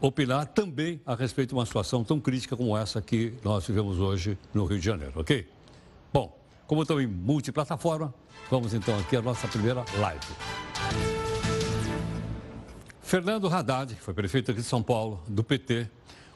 [0.00, 4.38] opinar também a respeito de uma situação tão crítica como essa que nós vivemos hoje
[4.52, 5.48] no Rio de Janeiro, ok?
[6.12, 8.12] Bom, como estamos em multiplataforma,
[8.50, 10.26] vamos então aqui à nossa primeira live.
[13.00, 15.88] Fernando Haddad, que foi prefeito aqui de São Paulo, do PT,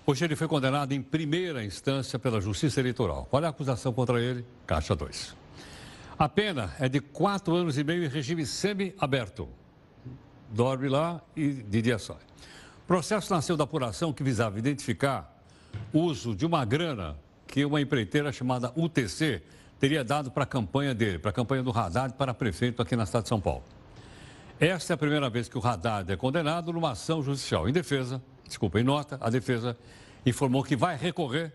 [0.07, 3.27] hoje ele foi condenado em primeira instância pela Justiça Eleitoral.
[3.29, 4.45] Qual é a acusação contra ele?
[4.67, 5.40] Caixa 2.
[6.21, 9.49] A pena é de quatro anos e meio em regime semi-aberto.
[10.51, 12.19] Dorme lá e de dia sai.
[12.85, 15.43] O processo nasceu da apuração que visava identificar
[15.95, 19.43] o uso de uma grana que uma empreiteira chamada UTC
[19.79, 23.07] teria dado para a campanha dele, para a campanha do Haddad para prefeito aqui na
[23.07, 23.65] cidade de São Paulo.
[24.61, 27.67] Esta é a primeira vez que o Haddad é condenado numa ação judicial.
[27.67, 29.75] Em defesa, desculpa, em nota, a defesa
[30.27, 31.51] informou que vai recorrer,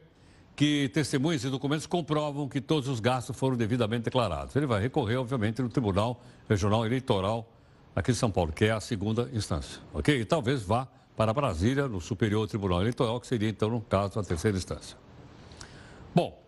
[0.56, 4.56] que testemunhas e documentos comprovam que todos os gastos foram devidamente declarados.
[4.56, 7.52] Ele vai recorrer, obviamente, no Tribunal Regional Eleitoral
[7.96, 10.20] aqui de São Paulo, que é a segunda instância, ok?
[10.22, 14.24] E talvez vá para Brasília, no Superior Tribunal Eleitoral, que seria, então, no caso, a
[14.24, 14.98] terceira instância.
[16.14, 16.42] Bom,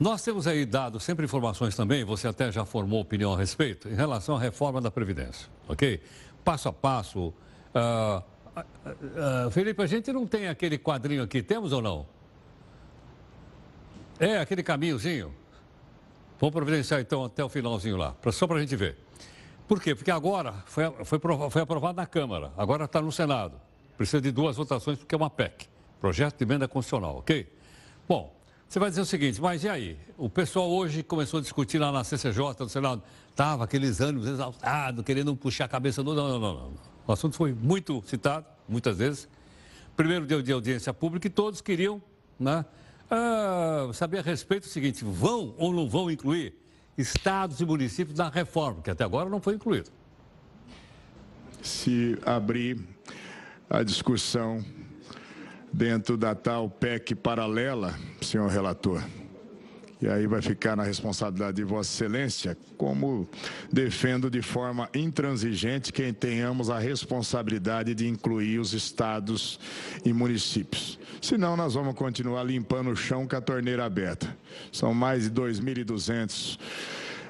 [0.00, 3.94] nós temos aí dado sempre informações também, você até já formou opinião a respeito, em
[3.94, 6.02] relação à reforma da Previdência, ok?
[6.44, 7.20] Passo a passo.
[7.28, 8.22] Uh,
[8.56, 12.06] uh, uh, Felipe, a gente não tem aquele quadrinho aqui, temos ou não?
[14.18, 15.34] É, aquele caminhozinho.
[16.40, 18.96] Vamos providenciar então até o finalzinho lá, só para a gente ver.
[19.68, 19.94] Por quê?
[19.94, 21.18] Porque agora foi, foi,
[21.50, 23.60] foi aprovado na Câmara, agora está no Senado.
[23.96, 25.68] Precisa de duas votações porque é uma PEC,
[26.00, 27.48] Projeto de Emenda Constitucional, ok?
[28.08, 28.34] Bom,
[28.68, 29.98] você vai dizer o seguinte, mas e aí?
[30.16, 35.04] O pessoal hoje começou a discutir lá na CCJ do Senado, estava aqueles ânimos exaltados,
[35.04, 36.02] querendo puxar a cabeça.
[36.02, 36.72] Não, não, não, não.
[37.06, 39.28] O assunto foi muito citado, muitas vezes.
[39.94, 42.00] Primeiro dia de audiência pública e todos queriam
[42.40, 42.64] né,
[43.12, 46.54] uh, saber a respeito do seguinte, vão ou não vão incluir
[46.96, 49.90] estados e municípios na reforma, que até agora não foi incluído.
[51.62, 52.78] Se abrir
[53.70, 54.64] a discussão
[55.72, 59.02] dentro da tal PEC paralela, senhor relator.
[60.02, 63.28] E aí vai ficar na responsabilidade de Vossa Excelência, como
[63.72, 69.60] defendo de forma intransigente que tenhamos a responsabilidade de incluir os estados
[70.04, 70.98] e municípios.
[71.20, 74.36] Senão, nós vamos continuar limpando o chão com a torneira aberta.
[74.72, 76.58] São mais de 2.200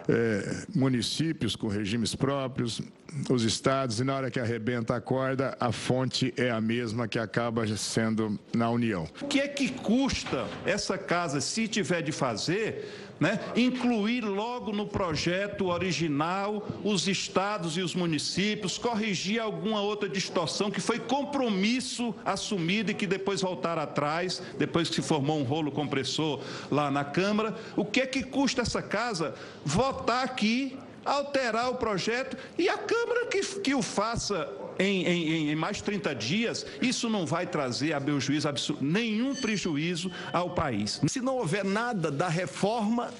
[0.08, 2.80] é, municípios com regimes próprios,
[3.28, 7.18] os estados, e na hora que arrebenta a corda, a fonte é a mesma que
[7.18, 9.06] acaba sendo na União.
[9.20, 12.88] O que é que custa essa casa, se tiver de fazer,
[13.22, 20.72] né, incluir logo no projeto original os estados e os municípios, corrigir alguma outra distorção
[20.72, 25.70] que foi compromisso assumido e que depois voltaram atrás, depois que se formou um rolo
[25.70, 27.54] compressor lá na Câmara.
[27.76, 33.26] O que é que custa essa casa votar aqui alterar o projeto e a Câmara
[33.26, 38.00] que, que o faça em, em, em, mais 30 dias, isso não vai trazer, a
[38.00, 38.48] meu juízo,
[38.80, 41.00] nenhum prejuízo ao país.
[41.08, 43.12] Se não houver nada da reforma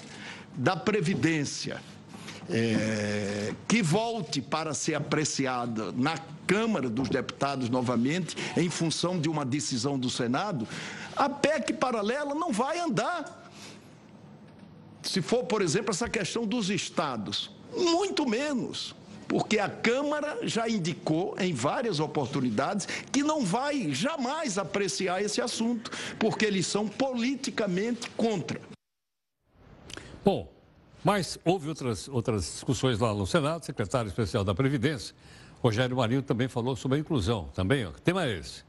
[0.54, 1.80] da Previdência,
[2.50, 9.44] é, que volte para ser apreciada na Câmara dos Deputados novamente, em função de uma
[9.44, 10.66] decisão do Senado,
[11.16, 13.50] a PEC paralela não vai andar.
[15.02, 17.50] Se for, por exemplo, essa questão dos estados.
[17.74, 18.94] Muito menos,
[19.32, 25.90] porque a Câmara já indicou em várias oportunidades que não vai jamais apreciar esse assunto,
[26.18, 28.60] porque eles são politicamente contra.
[30.22, 30.52] Bom,
[31.02, 35.14] mas houve outras, outras discussões lá no Senado, secretário especial da Previdência,
[35.62, 37.48] Rogério Marinho, também falou sobre a inclusão.
[37.54, 38.62] Também, o tema é esse.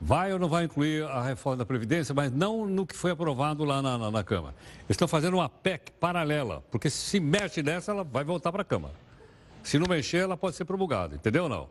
[0.00, 3.62] Vai ou não vai incluir a reforma da Previdência, mas não no que foi aprovado
[3.62, 4.56] lá na, na, na Câmara.
[4.88, 9.09] Estão fazendo uma PEC paralela, porque se mexe nessa, ela vai voltar para a Câmara.
[9.62, 11.68] Se não mexer, ela pode ser promulgada, entendeu ou não?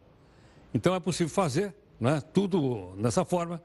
[0.74, 3.62] Então é possível fazer né, tudo dessa forma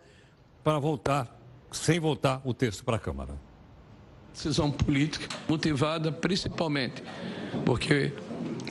[0.62, 1.38] para voltar,
[1.70, 3.34] sem voltar o texto para a Câmara.
[4.32, 7.02] Decisão política motivada principalmente
[7.64, 8.12] porque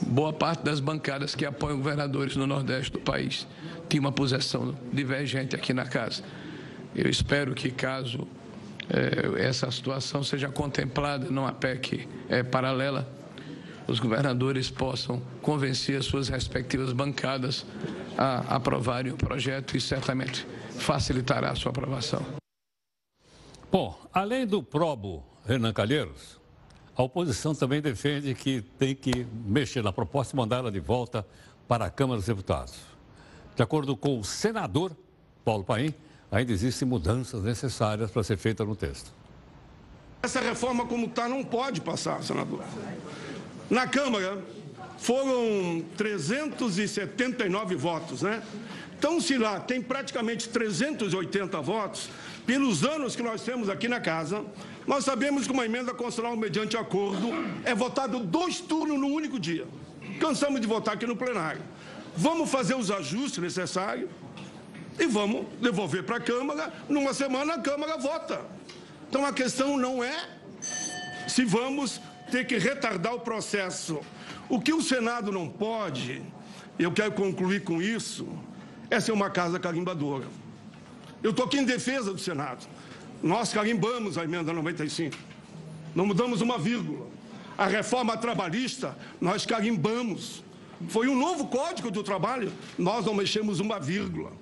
[0.06, 3.46] boa parte das bancadas que apoiam governadores no Nordeste do país
[3.88, 6.22] tinha uma posição divergente aqui na casa.
[6.94, 8.26] Eu espero que, caso
[8.88, 13.08] é, essa situação seja contemplada numa PEC é, paralela,
[13.86, 17.64] os governadores possam convencer as suas respectivas bancadas
[18.16, 20.46] a aprovarem o projeto e certamente
[20.78, 22.24] facilitará a sua aprovação.
[23.70, 26.40] Bom, além do probo Renan Calheiros,
[26.96, 31.26] a oposição também defende que tem que mexer na proposta e mandar ela de volta
[31.66, 32.74] para a Câmara dos Deputados.
[33.56, 34.96] De acordo com o senador
[35.44, 35.92] Paulo Paim,
[36.30, 39.12] ainda existem mudanças necessárias para ser feitas no texto.
[40.22, 42.64] Essa reforma como está não pode passar, senador.
[43.70, 44.42] Na Câmara
[44.98, 48.42] foram 379 votos, né?
[48.98, 52.08] Então, se lá tem praticamente 380 votos,
[52.46, 54.44] pelos anos que nós temos aqui na casa,
[54.86, 57.30] nós sabemos que uma emenda constitucional mediante acordo
[57.64, 59.66] é votada dois turnos no único dia.
[60.20, 61.60] Cansamos de votar aqui no plenário.
[62.16, 64.08] Vamos fazer os ajustes necessários
[64.98, 66.72] e vamos devolver para a Câmara.
[66.88, 68.40] Numa semana a Câmara vota.
[69.08, 70.28] Então a questão não é
[71.26, 72.00] se vamos
[72.34, 74.00] ter que retardar o processo.
[74.48, 76.20] O que o Senado não pode,
[76.76, 78.26] eu quero concluir com isso,
[78.90, 80.26] é ser uma casa carimbadora.
[81.22, 82.66] Eu estou aqui em defesa do Senado.
[83.22, 85.16] Nós carimbamos a emenda 95.
[85.94, 87.06] Não mudamos uma vírgula.
[87.56, 90.42] A reforma trabalhista, nós carimbamos.
[90.88, 94.32] Foi um novo código do trabalho, nós não mexemos uma vírgula.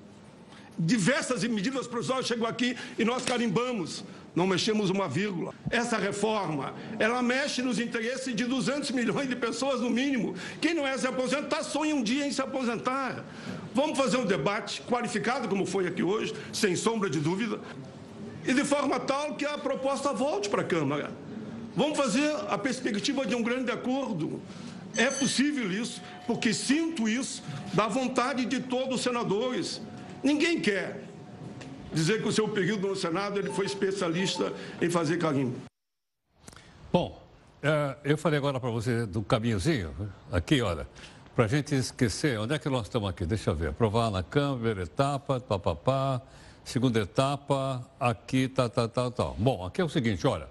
[0.78, 4.02] Diversas medidas processuais chegam aqui e nós carimbamos
[4.34, 5.52] não mexemos uma vírgula.
[5.70, 10.34] Essa reforma, ela mexe nos interesses de 200 milhões de pessoas, no mínimo.
[10.60, 13.24] Quem não é se aposentar, sonha um dia em se aposentar.
[13.74, 17.60] Vamos fazer um debate qualificado, como foi aqui hoje, sem sombra de dúvida,
[18.46, 21.12] e de forma tal que a proposta volte para a Câmara.
[21.76, 24.40] Vamos fazer a perspectiva de um grande acordo.
[24.96, 29.80] É possível isso, porque sinto isso da vontade de todos os senadores.
[30.22, 31.01] Ninguém quer
[31.92, 35.56] dizer que o seu período no Senado ele foi especialista em fazer carimbo.
[36.92, 37.22] Bom,
[37.62, 39.94] é, eu falei agora para você do caminhozinho,
[40.30, 40.86] aqui, olha.
[41.34, 43.24] para a gente esquecer, onde é que nós estamos aqui?
[43.24, 43.70] Deixa eu ver.
[43.70, 46.20] Aprovar na Câmara, etapa, papapá.
[46.64, 49.24] Segunda etapa, aqui, tá, tá, tá, tá.
[49.38, 50.48] Bom, aqui é o seguinte, olha.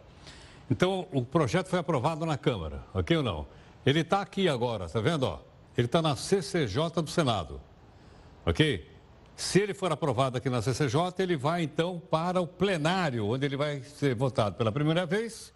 [0.69, 3.47] Então, o projeto foi aprovado na Câmara, ok ou não?
[3.85, 5.23] Ele está aqui agora, tá vendo?
[5.23, 5.39] Ó?
[5.77, 7.61] Ele está na CCJ do Senado,
[8.45, 8.90] ok?
[9.41, 13.57] Se ele for aprovado aqui na CCJ, ele vai então para o plenário, onde ele
[13.57, 15.51] vai ser votado pela primeira vez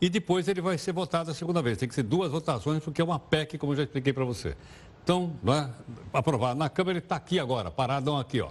[0.00, 1.76] e depois ele vai ser votado a segunda vez.
[1.76, 4.56] Tem que ser duas votações, porque é uma PEC, como eu já expliquei para você.
[5.04, 5.68] Então, é?
[6.14, 8.48] aprovado na Câmara, ele está aqui agora, paradão aqui, ó.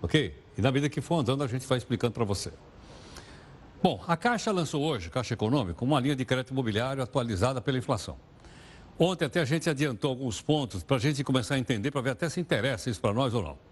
[0.00, 0.34] Ok?
[0.56, 2.50] E na medida que for andando, a gente vai explicando para você.
[3.82, 8.16] Bom, a Caixa lançou hoje, Caixa Econômica, uma linha de crédito imobiliário atualizada pela inflação.
[8.98, 12.10] Ontem até a gente adiantou alguns pontos para a gente começar a entender, para ver
[12.10, 13.71] até se interessa isso para nós ou não.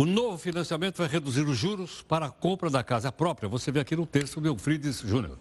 [0.00, 3.50] O novo financiamento vai reduzir os juros para a compra da casa própria.
[3.50, 5.38] Você vê aqui no texto do Eufrides Júnior.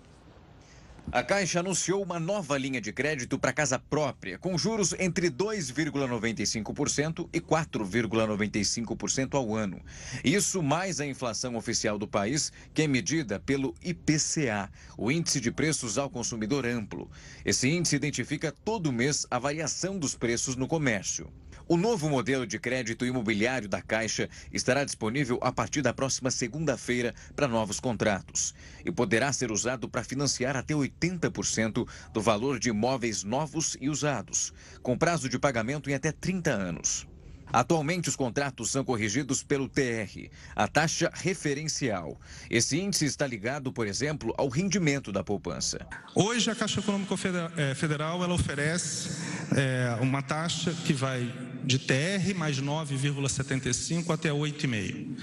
[1.14, 7.30] A Caixa anunciou uma nova linha de crédito para casa própria, com juros entre 2,95%
[7.32, 9.80] e 4,95% ao ano.
[10.26, 15.54] Isso mais a inflação oficial do país, que é medida pelo IPCA, o Índice de
[15.54, 17.10] Preços ao Consumidor Amplo.
[17.46, 21.32] Esse índice identifica todo mês a variação dos preços no comércio.
[21.72, 27.14] O novo modelo de crédito imobiliário da Caixa estará disponível a partir da próxima segunda-feira
[27.36, 33.24] para novos contratos e poderá ser usado para financiar até 80% do valor de imóveis
[33.24, 34.52] novos e usados,
[34.82, 37.08] com prazo de pagamento em até 30 anos.
[37.54, 42.20] Atualmente, os contratos são corrigidos pelo TR, a taxa referencial.
[42.50, 45.86] Esse índice está ligado, por exemplo, ao rendimento da poupança.
[46.16, 47.16] Hoje, a Caixa Econômica
[47.58, 49.10] eh, Federal ela oferece
[49.56, 51.32] é, uma taxa que vai
[51.64, 55.18] de TR mais 9,75 até 8,5.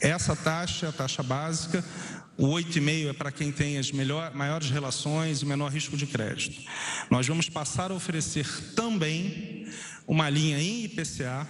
[0.00, 1.84] Essa taxa a taxa básica.
[2.36, 6.60] O 8,5 é para quem tem as melhor, maiores relações e menor risco de crédito.
[7.10, 9.66] Nós vamos passar a oferecer também
[10.06, 11.46] uma linha em IPCA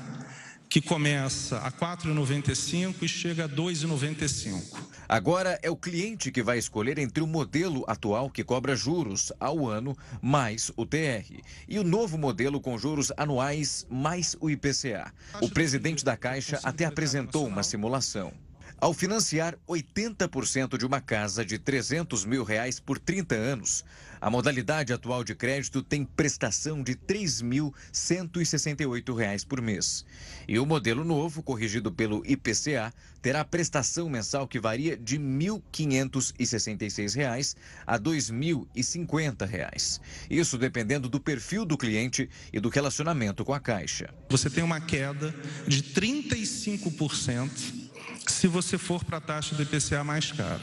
[0.69, 4.62] que começa a 4,95 e chega a 2,95.
[5.09, 9.66] Agora é o cliente que vai escolher entre o modelo atual que cobra juros ao
[9.66, 15.11] ano mais o TR e o novo modelo com juros anuais mais o IPCA.
[15.41, 18.35] O presidente da Caixa até apresentou uma simulação.
[18.81, 23.85] Ao financiar 80% de uma casa de 300 mil reais por 30 anos,
[24.21, 30.07] a modalidade atual de crédito tem prestação de R$ 3.168 por mês.
[30.47, 37.57] E o modelo novo, corrigido pelo IPCA, terá prestação mensal que varia de R$ 1.566
[37.87, 40.01] a R$ 2.050.
[40.31, 44.14] Isso dependendo do perfil do cliente e do relacionamento com a Caixa.
[44.29, 45.35] Você tem uma queda
[45.66, 47.89] de 35%
[48.27, 50.61] se você for para a taxa do IPCA mais cara.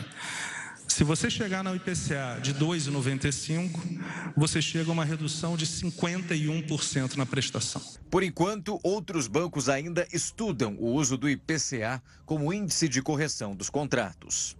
[0.95, 7.25] Se você chegar no IPCA de 2,95, você chega a uma redução de 51% na
[7.25, 7.81] prestação.
[8.09, 13.69] Por enquanto, outros bancos ainda estudam o uso do IPCA como índice de correção dos
[13.69, 14.55] contratos.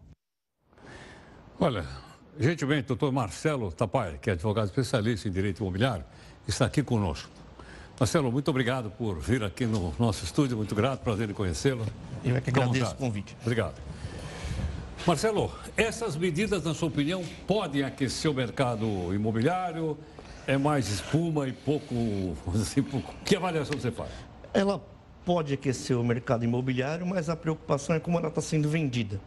[1.58, 1.88] Olha,
[2.38, 6.04] gentilmente, doutor Marcelo Tapai, que é advogado especialista em direito imobiliário,
[6.46, 7.30] está aqui conosco.
[7.98, 11.88] Marcelo, muito obrigado por vir aqui no nosso estúdio, muito grato, prazer em conhecê-lo.
[12.26, 13.38] Eu é que agradeço o convite.
[13.42, 13.95] Obrigado.
[15.06, 19.95] Marcelo, essas medidas, na sua opinião, podem aquecer o mercado imobiliário?
[20.47, 21.93] É mais espuma e pouco.
[22.56, 23.14] Assim, pouco.
[23.24, 24.10] Que avaliação você faz?
[24.51, 24.84] Ela
[25.24, 29.22] pode aquecer o mercado imobiliário, mas a preocupação é como ela está sendo vendida.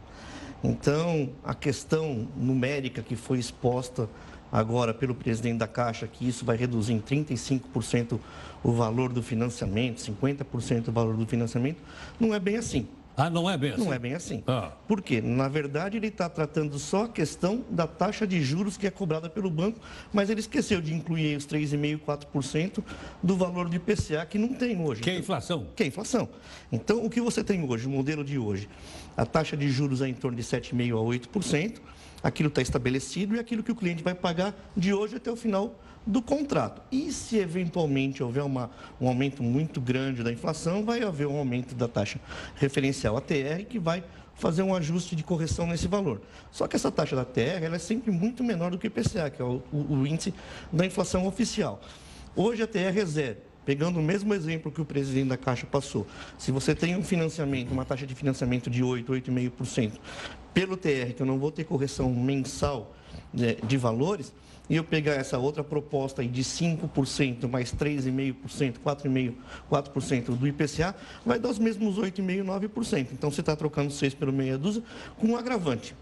[0.61, 4.09] Então, a questão numérica que foi exposta
[4.51, 8.19] agora pelo presidente da Caixa, que isso vai reduzir em 35%
[8.61, 11.81] o valor do financiamento, 50% o valor do financiamento,
[12.19, 12.85] não é bem assim.
[13.19, 13.83] Ah, não é bem assim?
[13.83, 14.43] Não é bem assim.
[14.47, 14.71] Ah.
[14.87, 15.19] Por quê?
[15.19, 19.29] Na verdade, ele está tratando só a questão da taxa de juros que é cobrada
[19.29, 19.77] pelo banco,
[20.13, 22.83] mas ele esqueceu de incluir os 3,5%, 4%
[23.21, 25.01] do valor do IPCA que não tem hoje.
[25.01, 25.67] Que é inflação.
[25.75, 26.29] Que é inflação.
[26.71, 28.69] Então, o que você tem hoje, o modelo de hoje,
[29.17, 31.79] a taxa de juros é em torno de 7,5% a 8%,
[32.23, 35.77] aquilo está estabelecido e aquilo que o cliente vai pagar de hoje até o final
[36.05, 36.81] do contrato.
[36.91, 38.69] E se eventualmente houver uma,
[38.99, 42.19] um aumento muito grande da inflação, vai haver um aumento da taxa
[42.55, 44.03] referencial ATR que vai
[44.39, 46.21] fazer um ajuste de correção nesse valor.
[46.49, 49.29] Só que essa taxa da TR ela é sempre muito menor do que o IPCA,
[49.29, 50.33] que é o, o, o índice
[50.71, 51.81] da inflação oficial.
[52.35, 53.37] Hoje a TR é zero.
[53.65, 56.07] Pegando o mesmo exemplo que o presidente da Caixa passou,
[56.39, 59.91] se você tem um financiamento, uma taxa de financiamento de 8, 8,5%,
[60.53, 62.95] pelo TR, que eu não vou ter correção mensal
[63.31, 64.33] né, de valores,
[64.69, 69.33] e eu pegar essa outra proposta de 5% mais 3,5%, 4,5%,
[69.69, 70.95] 4% do IPCA,
[71.25, 73.07] vai dar os mesmos 8,5%, 9%.
[73.11, 74.83] Então, você está trocando 6 pelo meia dúzia
[75.17, 75.95] com um agravante.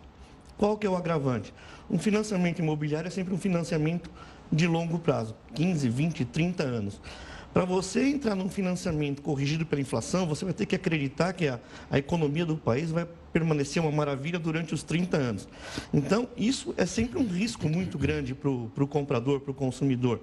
[0.58, 1.54] Qual que é o agravante?
[1.90, 4.10] Um financiamento imobiliário é sempre um financiamento
[4.52, 7.02] de longo prazo, 15, 20, 30 anos.
[7.54, 11.60] Para você entrar num financiamento corrigido pela inflação, você vai ter que acreditar que a,
[11.90, 13.08] a economia do país vai
[13.38, 15.48] permanecer uma maravilha durante os 30 anos.
[15.94, 20.22] Então, isso é sempre um risco muito grande para o comprador, para o consumidor.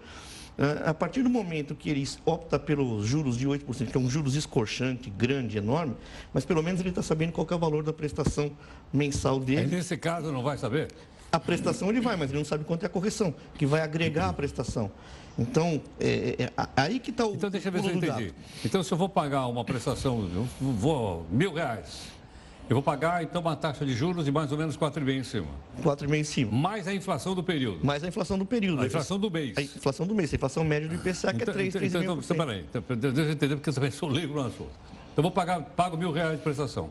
[0.58, 4.10] Ah, a partir do momento que ele opta pelos juros de 8%, que é um
[4.10, 5.94] juros escorchante, grande, enorme,
[6.32, 8.50] mas pelo menos ele está sabendo qual é o valor da prestação
[8.92, 9.60] mensal dele.
[9.60, 10.88] Aí, nesse caso, não vai saber?
[11.30, 14.28] A prestação ele vai, mas ele não sabe quanto é a correção, que vai agregar
[14.28, 14.90] a prestação.
[15.36, 17.34] Então, é, é, é aí que está o.
[17.34, 18.32] Então, deixa eu ver se eu entendi.
[18.64, 22.13] Então, se eu vou pagar uma prestação, eu vou mil reais.
[22.68, 25.48] Eu vou pagar, então, uma taxa de juros de mais ou menos 4,5 em cima.
[25.82, 26.52] 4,5 em cima.
[26.52, 27.84] Mais a inflação do período.
[27.84, 28.80] Mais a inflação do período.
[28.80, 29.58] A inflação do mês.
[29.58, 32.02] A inflação do mês, a inflação média do IPCA, que é 3, então, 3,5%.
[32.02, 34.70] Então, então, peraí, então, deixa eu entender, porque eu também sou leigo no assunto.
[35.12, 36.90] Então, eu vou pagar, pago mil reais de prestação.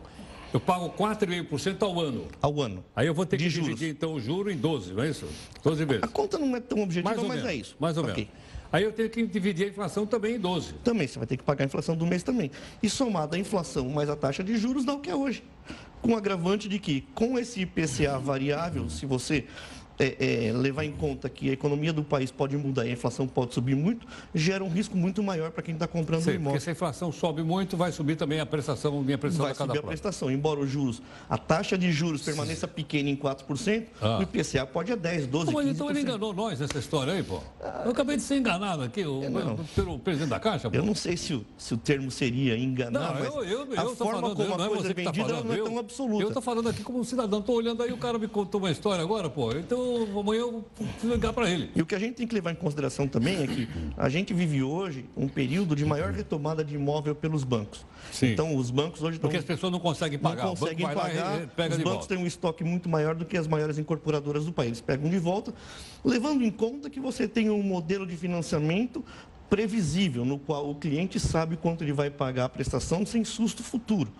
[0.53, 2.27] Eu pago 4,5% ao ano.
[2.39, 2.85] Ao ano.
[2.95, 3.69] Aí eu vou ter de que juros.
[3.69, 5.27] dividir, então, o juro em 12, não é isso?
[5.63, 6.03] 12 vezes.
[6.03, 7.75] A conta não é tão objetiva, mais mas menos, é isso.
[7.79, 8.25] Mais ou okay.
[8.25, 8.42] menos.
[8.73, 10.73] Aí eu tenho que dividir a inflação também em 12.
[10.83, 12.49] Também, você vai ter que pagar a inflação do mês também.
[12.81, 15.43] E somada a inflação mais a taxa de juros, dá o que é hoje.
[16.01, 19.45] Com o agravante de que, com esse IPCA variável, se você
[19.99, 23.27] é, é, levar em conta que a economia do país pode mudar e a inflação
[23.27, 26.51] pode subir muito, gera um risco muito maior para quem está comprando Sim, um imóvel.
[26.53, 29.65] Porque se a inflação sobe muito, vai subir também a prestação, minha prestação vai da
[29.65, 30.31] subir a prestação.
[30.31, 34.17] Embora os juros, a taxa de juros permaneça pequena em 4%, Ah.
[34.19, 35.73] o IPCA pode a 10, 12, Pô, mas 15%.
[35.75, 37.39] então ele enganou nós nessa história aí, pô.
[37.85, 39.21] Eu acabei de ser enganado aqui o,
[39.75, 40.75] pelo presidente da Caixa, pô.
[40.75, 43.83] Eu não sei se o, se o termo seria enganar, Não, mas eu, eu, a
[43.83, 45.45] eu tô forma falando, como não a é coisa é tá vendida falando.
[45.45, 46.23] não é eu, tão absoluta.
[46.23, 48.71] Eu tô falando aqui como um cidadão, tô olhando aí, o cara me contou uma
[48.71, 49.51] história agora, pô.
[49.51, 49.82] Então
[50.19, 51.71] amanhã eu vou ligar para ele.
[51.75, 53.67] E o que a gente tem que levar em consideração também é que
[53.97, 57.85] a gente vive hoje um período de maior retomada de imóvel pelos bancos.
[58.11, 58.31] Sim.
[58.31, 59.29] Então, os bancos hoje estão...
[59.29, 60.43] Porque as pessoas não conseguem pagar.
[60.43, 61.47] Não conseguem pagar.
[61.57, 64.69] lá os bancos têm um estoque muito maior do que as maiores incorporadoras do país.
[64.69, 65.53] Eles pegam de volta,
[66.03, 69.03] levando em conta que você tem um modelo de financiamento
[69.49, 74.11] previsível, no qual o cliente sabe quanto ele vai pagar a prestação sem susto futuro.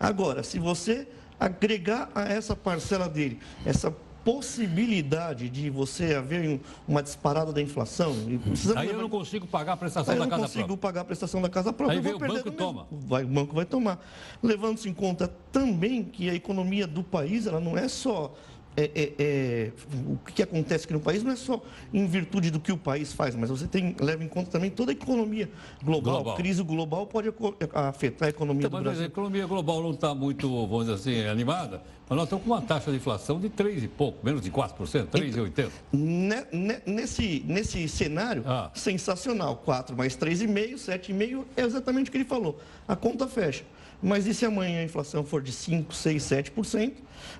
[0.00, 1.06] Agora, se você
[1.38, 3.94] agregar a essa parcela dele, essa
[4.24, 8.12] possibilidade de você haver um- uma disparada da inflação.
[8.28, 8.38] e
[8.76, 10.82] Aí eu não consigo pagar a prestação Aí eu da não casa consigo própria.
[10.88, 11.92] pagar a prestação da casa própria.
[11.92, 12.86] Aí eu vem o banco e toma.
[12.90, 14.04] Vai, o banco vai tomar.
[14.42, 18.34] Levando-se em conta também que a economia do país ela não é só.
[18.80, 19.72] É, é, é,
[20.06, 21.60] o que acontece aqui no país não é só
[21.92, 24.92] em virtude do que o país faz, mas você tem, leva em conta também toda
[24.92, 25.50] a economia
[25.82, 26.14] global.
[26.14, 26.36] Global.
[26.36, 27.28] Crise global pode
[27.72, 29.06] afetar a economia Então, do mas a Brasil.
[29.06, 32.90] economia global não está muito, vamos dizer assim, animada, mas nós estamos com uma taxa
[32.90, 35.70] de inflação de 3 e pouco, menos de 4%, 3,80%.
[35.92, 38.70] Ne- ne- Nesse, nesse cenário, Ah.
[38.74, 39.56] sensacional.
[39.56, 42.58] 4 mais 3,5, 7,5 é exatamente o que ele falou.
[42.86, 43.64] A conta fecha.
[44.02, 46.92] Mas e se amanhã a inflação for de 5, 6, 7%,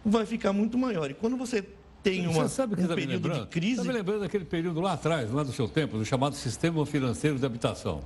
[0.04, 1.11] vai ficar muito maior.
[1.11, 1.64] E quando você
[2.02, 3.80] tem uma, Você sabe que um me período de crise...
[3.80, 7.38] Está me lembrando daquele período lá atrás, lá do seu tempo, do chamado Sistema Financeiro
[7.38, 8.00] de Habitação.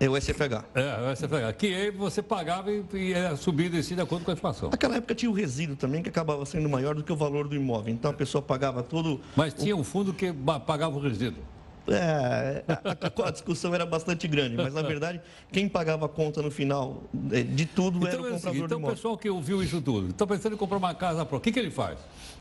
[0.00, 0.64] É o SFH.
[0.74, 1.56] É, o SFH.
[1.58, 4.70] Que aí você pagava e, e era subido em si de acordo com a inflação.
[4.70, 7.56] Naquela época tinha o resíduo também, que acabava sendo maior do que o valor do
[7.56, 7.92] imóvel.
[7.92, 9.20] Então a pessoa pagava todo...
[9.34, 10.32] Mas tinha um fundo que
[10.64, 11.42] pagava o resíduo.
[11.90, 15.20] É, a, a discussão era bastante grande, mas na verdade,
[15.50, 18.58] quem pagava a conta no final é, de tudo era Então, o é o comprador
[18.60, 18.96] do então o imóvel.
[18.96, 21.58] pessoal que ouviu isso tudo, está pensando em comprar uma casa própria, o que, que
[21.58, 21.98] ele faz?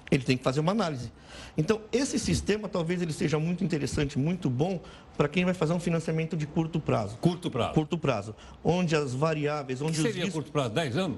[0.10, 1.12] Ele tem que fazer uma análise.
[1.58, 4.80] Então, esse sistema talvez ele seja muito interessante, muito bom
[5.18, 7.18] para quem vai fazer um financiamento de curto prazo.
[7.18, 7.74] Curto prazo.
[7.74, 8.36] Curto prazo.
[8.64, 10.44] Onde as variáveis, onde que os seria riscos...
[10.44, 10.70] curto prazo?
[10.76, 11.18] 10 anos?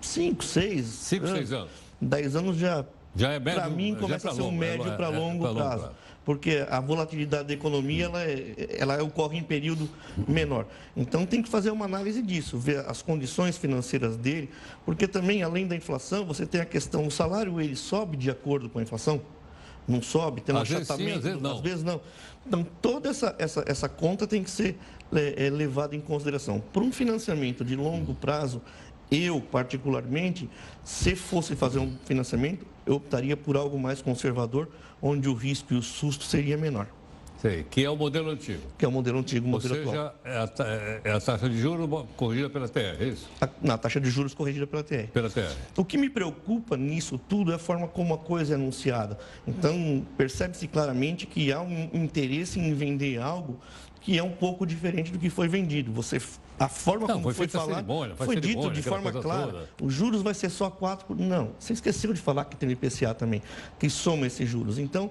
[0.00, 0.84] 5, 6.
[0.84, 1.70] 5, 6 anos.
[2.00, 2.84] 10 anos já,
[3.16, 5.18] Já é para mim, é começa pra a ser um longo, médio é, para é,
[5.18, 5.82] longo pra longo prazo.
[5.82, 5.96] prazo.
[6.28, 9.88] Porque a volatilidade da economia ela, é- ela ocorre em período
[10.28, 10.66] menor.
[10.94, 14.50] Então tem que fazer uma análise disso, ver as condições financeiras dele,
[14.84, 18.68] porque também, além da inflação, você tem a questão, o salário ele sobe de acordo
[18.68, 19.22] com a inflação?
[19.88, 21.54] Não sobe, tem um Às vezes sim, achatamento, às vezes não.
[21.54, 22.00] às vezes não.
[22.46, 24.76] Então, toda essa, essa, essa conta tem que ser
[25.10, 26.62] é, é, levada em consideração.
[26.74, 28.60] Para um financiamento de longo prazo,
[29.10, 30.46] eu, particularmente,
[30.84, 34.68] se fosse fazer um financiamento, eu optaria por algo mais conservador,
[35.02, 36.86] onde o risco e o susto seria menor,
[37.40, 38.62] Sei, que é o modelo antigo.
[38.76, 39.94] que é o modelo antigo, o Ou modelo atual.
[39.94, 43.28] seja, é a, é- a taxa de juros corrigida pela TR, é isso?
[43.40, 45.06] A- Na taxa de juros corrigida pela TR.
[45.12, 45.54] Pela TR.
[45.76, 49.16] O que me preocupa nisso tudo é a forma como a coisa é anunciada.
[49.46, 53.60] Então, percebe-se claramente que há um interesse em vender algo
[54.00, 55.92] que é um pouco diferente do que foi vendido.
[55.92, 56.20] Você,
[56.58, 57.86] a forma Não, como foi foi, falado,
[58.16, 59.46] foi dito de forma clara.
[59.52, 59.68] toda.
[59.82, 61.04] Os juros vai ser só 4%.
[61.16, 63.42] Não, você esqueceu de falar que tem o IPCA também,
[63.78, 64.78] que soma esses juros.
[64.78, 65.10] Então,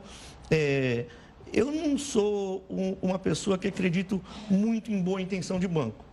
[0.51, 1.05] é,
[1.53, 6.03] eu não sou um- uma pessoa que acredito muito em boa intenção de banco.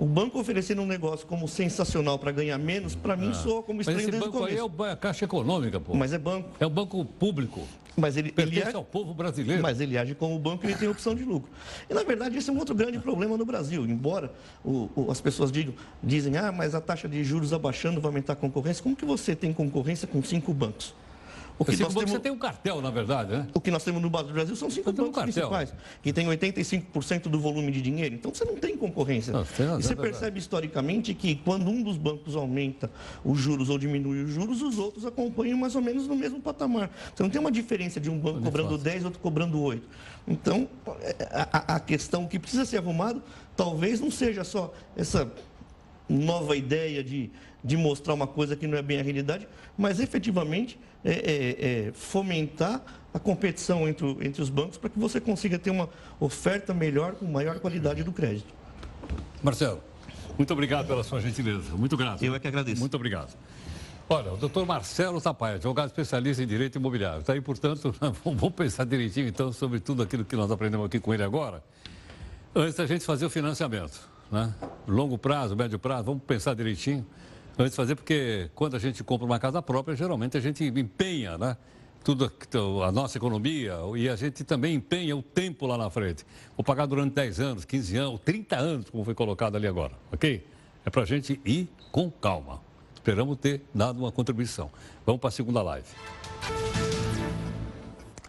[0.00, 3.34] O banco oferecendo um negócio como sensacional para ganhar menos, para mim Ah.
[3.34, 4.58] soa como estranho desde o banco aí começo.
[4.58, 5.94] é o ba- a Caixa Econômica, pô.
[5.94, 6.48] Mas é banco.
[6.58, 7.60] É um banco público.
[7.94, 9.60] Mas ele, Pertence age, ao povo brasileiro.
[9.60, 11.50] mas ele age como banco e ele tem opção de lucro.
[11.90, 13.84] E, na verdade, esse é um outro grande problema no Brasil.
[13.84, 14.32] Embora
[14.64, 18.32] o- o- as pessoas digam, dizem, ah, mas a taxa de juros abaixando vai aumentar
[18.32, 18.82] a concorrência.
[18.82, 20.94] Como que você tem concorrência com cinco bancos?
[21.60, 23.46] O que, nós temos, você tem um cartel, na verdade, né?
[23.52, 25.48] o que nós temos no Brasil são cinco Você tem um bancos cartel.
[25.50, 28.14] principais, que têm 85% do volume de dinheiro.
[28.14, 29.30] Então, você não tem concorrência.
[29.30, 30.10] Não, tem razão, e você é verdade.
[30.12, 32.90] percebe historicamente que quando um dos bancos aumenta
[33.22, 36.90] os juros ou diminui os juros, os outros acompanham mais ou menos no mesmo patamar.
[37.14, 39.86] Você não tem uma diferença de um banco cobrando 10 e outro cobrando 8.
[40.26, 40.66] Então,
[41.30, 43.22] a, a- a questão que precisa ser arrumado
[43.54, 45.30] talvez não seja só essa
[46.08, 47.30] nova ideia de,
[47.62, 49.46] de mostrar uma coisa que não é bem a realidade,
[49.76, 52.82] mas efetivamente é, é, é, fomentar
[53.12, 55.88] a competição entre, entre os bancos para que você consiga ter uma
[56.18, 58.52] oferta melhor, com maior qualidade do crédito.
[59.42, 59.82] Marcelo,
[60.38, 61.74] muito obrigado pela sua gentileza.
[61.76, 62.24] Muito grato.
[62.24, 62.80] Eu é que agradeço.
[62.80, 63.36] Muito obrigado.
[64.08, 67.20] Olha, o doutor Marcelo Tapaia, advogado especialista em direito imobiliário.
[67.20, 67.94] Está aí, portanto,
[68.24, 71.62] vamos pensar direitinho, então, sobre tudo aquilo que nós aprendemos aqui com ele agora.
[72.54, 74.00] Antes da gente fazer o financiamento,
[74.30, 74.52] né?
[74.88, 77.06] Longo prazo, médio prazo, vamos pensar direitinho.
[77.60, 81.58] Antes fazer, porque quando a gente compra uma casa própria, geralmente a gente empenha, né?
[82.02, 82.32] Tudo
[82.82, 86.24] a nossa economia e a gente também empenha o tempo lá na frente.
[86.56, 90.42] Vou pagar durante 10 anos, 15 anos, 30 anos, como foi colocado ali agora, ok?
[90.86, 92.62] É para a gente ir com calma.
[92.94, 94.70] Esperamos ter dado uma contribuição.
[95.04, 95.86] Vamos para a segunda live.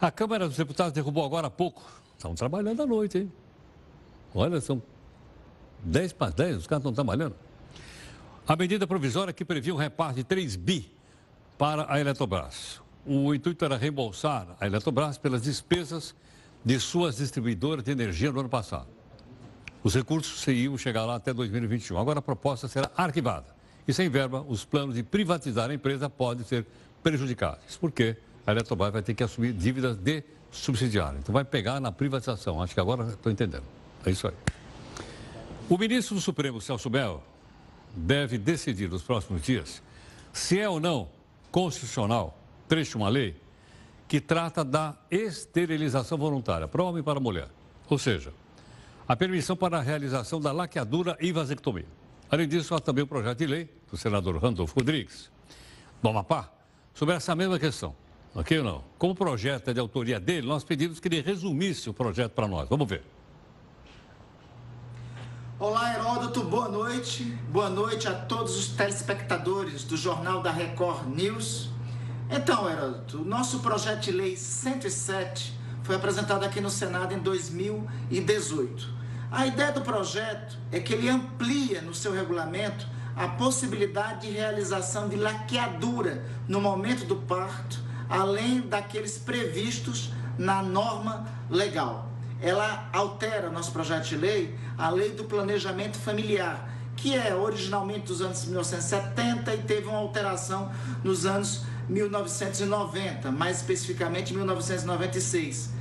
[0.01, 1.81] A Câmara dos Deputados derrubou agora há pouco.
[2.17, 3.31] Estão trabalhando à noite, hein?
[4.35, 4.83] Olha, são
[5.85, 7.35] 10 para 10, os caras estão trabalhando.
[8.47, 10.91] A medida provisória que previa um repasse de 3 bi
[11.57, 12.81] para a Eletrobras.
[13.05, 16.15] O intuito era reembolsar a Eletrobras pelas despesas
[16.65, 18.87] de suas distribuidoras de energia no ano passado.
[19.83, 21.97] Os recursos iam chegar lá até 2021.
[21.97, 23.45] Agora a proposta será arquivada.
[23.87, 26.65] E sem verba, os planos de privatizar a empresa podem ser
[27.03, 27.77] prejudicados.
[27.77, 31.19] Porque a Eletrobras vai ter que assumir dívidas de subsidiário.
[31.19, 32.61] Então vai pegar na privatização.
[32.61, 33.63] Acho que agora estou entendendo.
[34.05, 34.33] É isso aí.
[35.69, 37.23] O ministro do Supremo, Celso Melo,
[37.95, 39.81] deve decidir nos próximos dias
[40.33, 41.09] se é ou não
[41.51, 42.37] constitucional,
[42.67, 43.35] trecho uma lei,
[44.07, 47.49] que trata da esterilização voluntária para homem e para mulher.
[47.89, 48.33] Ou seja,
[49.07, 51.87] a permissão para a realização da laqueadura e vasectomia.
[52.29, 55.29] Além disso, há também o projeto de lei do senador Randolfo Rodrigues,
[56.01, 56.49] do Amapá,
[56.93, 57.93] sobre essa mesma questão.
[58.33, 58.83] Ok ou não?
[58.97, 62.47] Como o projeto é de autoria dele, nós pedimos que ele resumisse o projeto para
[62.47, 62.69] nós.
[62.69, 63.03] Vamos ver.
[65.61, 67.37] Olá, Heródoto, boa noite.
[67.51, 71.69] Boa noite a todos os telespectadores do Jornal da Record News.
[72.31, 78.89] Então, Heródoto, o nosso projeto de lei 107 foi apresentado aqui no Senado em 2018.
[79.29, 85.07] A ideia do projeto é que ele amplia no seu regulamento a possibilidade de realização
[85.07, 92.10] de laqueadura no momento do parto, além daqueles previstos na norma legal
[92.41, 98.21] ela altera nosso projeto de lei, a lei do planejamento familiar, que é originalmente dos
[98.21, 100.71] anos 1970 e teve uma alteração
[101.03, 105.71] nos anos 1990, mais especificamente 1996.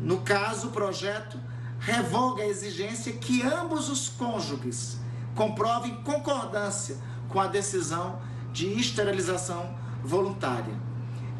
[0.00, 1.38] No caso, o projeto
[1.78, 4.98] revoga a exigência que ambos os cônjuges
[5.34, 6.96] comprovem concordância
[7.28, 8.20] com a decisão
[8.52, 10.74] de esterilização voluntária.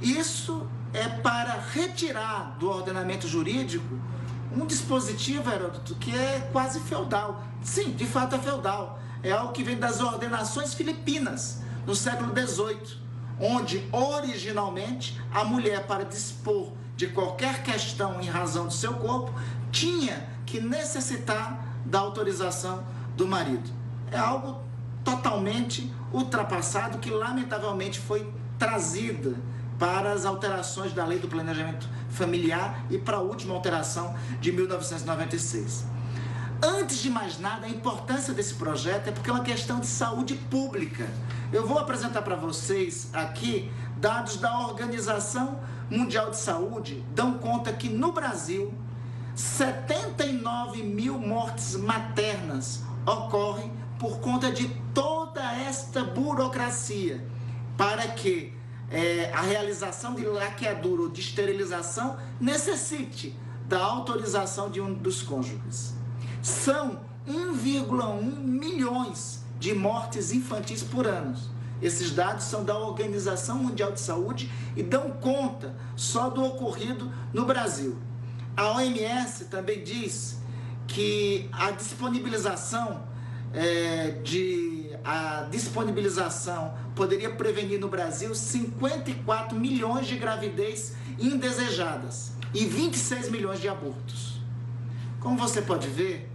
[0.01, 3.99] Isso é para retirar do ordenamento jurídico
[4.57, 7.43] um dispositivo, Heródoto, que é quase feudal.
[7.63, 8.99] Sim, de fato é feudal.
[9.23, 12.99] É algo que vem das ordenações filipinas, no século XVIII,
[13.41, 19.33] onde originalmente a mulher, para dispor de qualquer questão em razão do seu corpo,
[19.71, 22.85] tinha que necessitar da autorização
[23.17, 23.71] do marido.
[24.11, 24.61] É algo
[25.03, 29.35] totalmente ultrapassado que, lamentavelmente, foi trazida
[29.83, 35.85] para as alterações da lei do planejamento familiar e para a última alteração de 1996.
[36.62, 40.37] Antes de mais nada, a importância desse projeto é porque é uma questão de saúde
[40.37, 41.09] pública.
[41.53, 45.59] Eu vou apresentar para vocês aqui dados da Organização
[45.91, 48.72] Mundial de Saúde, dão conta que no Brasil
[49.35, 57.26] 79 mil mortes maternas ocorrem por conta de toda esta burocracia
[57.76, 58.62] para que
[58.93, 63.34] é, a realização de laqueadura ou de esterilização necessite
[63.66, 65.95] da autorização de um dos cônjuges.
[66.43, 71.34] São 1,1 milhões de mortes infantis por ano.
[71.80, 77.47] Esses dados são da Organização Mundial de Saúde e dão conta só do ocorrido no
[77.47, 77.97] Brasil.
[78.57, 80.38] A OMS também diz
[80.86, 83.03] que a disponibilização
[83.55, 93.31] é, de a disponibilização poderia prevenir no Brasil 54 milhões de gravidez indesejadas e 26
[93.31, 94.41] milhões de abortos.
[95.21, 96.31] Como você pode ver,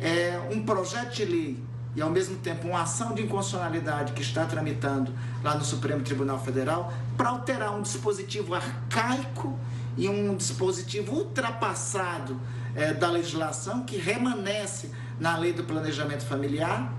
[0.00, 1.64] é um projeto de lei
[1.94, 5.12] e ao mesmo tempo uma ação de inconstitucionalidade que está tramitando
[5.42, 9.58] lá no Supremo Tribunal Federal para alterar um dispositivo arcaico
[9.96, 12.40] e um dispositivo ultrapassado
[12.74, 16.92] é, da legislação que remanesce na lei do planejamento familiar,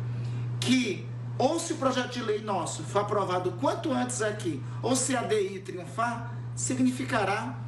[0.65, 1.05] que
[1.37, 5.23] ou se o projeto de lei nosso for aprovado quanto antes aqui, ou se a
[5.23, 7.59] DI triunfar, significará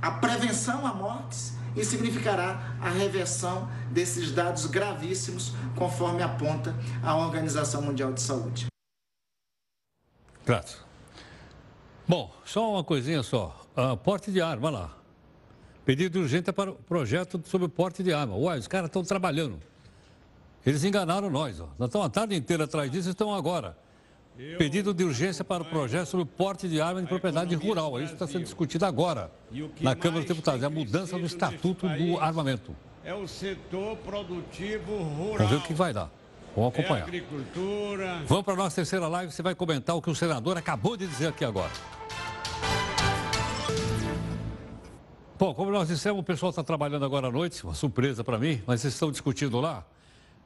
[0.00, 7.82] a prevenção a mortes e significará a reversão desses dados gravíssimos, conforme aponta a Organização
[7.82, 8.66] Mundial de Saúde.
[10.46, 10.78] Graças.
[12.06, 13.66] Bom, só uma coisinha só.
[13.76, 14.96] Uh, porte de arma lá.
[15.84, 18.34] Pedido urgente para o projeto sobre o porte de arma.
[18.34, 19.60] Uai, os caras estão trabalhando.
[20.64, 21.60] Eles enganaram nós.
[21.60, 21.68] Ó.
[21.78, 23.76] Nós estamos a tarde inteira atrás disso e estão agora.
[24.56, 28.00] Pedido de urgência para o projeto sobre o porte de arma de propriedade rural.
[28.00, 29.32] Isso está sendo discutido agora
[29.80, 30.62] na Câmara dos Deputados.
[30.62, 32.74] É a mudança do Estatuto do Armamento.
[33.04, 35.38] É o setor produtivo rural.
[35.38, 36.08] Vamos ver o que vai dar.
[36.54, 37.00] Vamos acompanhar.
[37.00, 38.22] É agricultura.
[38.26, 39.32] Vamos para a nossa terceira live.
[39.32, 41.72] Você vai comentar o que o senador acabou de dizer aqui agora.
[45.36, 48.60] Bom, como nós dissemos, o pessoal está trabalhando agora à noite, uma surpresa para mim,
[48.66, 49.84] mas eles estão discutindo lá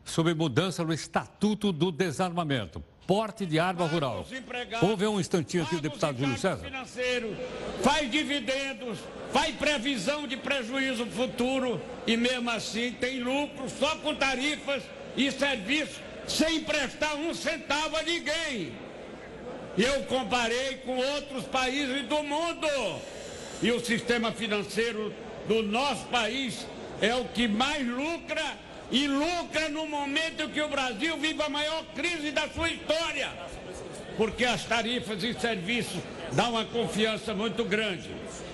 [0.04, 4.24] sobre mudança no Estatuto do Desarmamento porte de arma rural.
[4.96, 6.64] Ver um instantinho aqui o deputado Júlio César.
[6.64, 7.36] Financeiro,
[7.82, 8.98] faz dividendos,
[9.32, 14.82] faz previsão de prejuízo futuro e mesmo assim tem lucro só com tarifas
[15.16, 18.72] e serviços sem prestar um centavo a ninguém.
[19.76, 22.68] Eu comparei com outros países do mundo
[23.62, 25.12] e o sistema financeiro
[25.48, 26.66] do nosso país
[27.00, 28.56] é o que mais lucra
[28.92, 33.30] e lucra no momento que o Brasil vive a maior crise da sua história.
[34.18, 36.00] Porque as tarifas e serviços
[36.32, 38.10] dão uma confiança muito grande.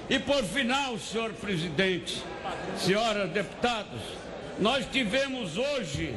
[0.09, 2.23] E por final, senhor presidente,
[2.79, 4.01] senhoras deputados,
[4.61, 6.15] nós tivemos hoje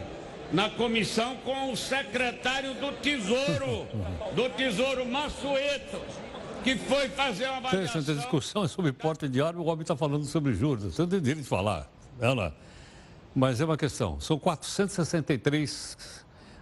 [0.53, 3.87] na comissão com o secretário do Tesouro,
[4.35, 5.99] do Tesouro Massueto,
[6.63, 8.01] que foi fazer uma avaliação...
[8.01, 10.83] Essa discussão é sobre porte de arma, o homem está falando sobre juros.
[10.93, 11.89] Você não tem direito de falar.
[12.19, 12.53] Ela...
[13.33, 14.19] Mas é uma questão.
[14.19, 15.97] São 463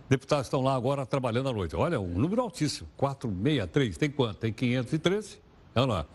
[0.07, 1.76] deputados que estão lá agora trabalhando à noite.
[1.76, 2.88] Olha, um número altíssimo.
[2.97, 3.97] 463.
[3.97, 4.38] Tem quanto?
[4.38, 5.39] Tem 513?
[5.76, 6.05] Olha lá.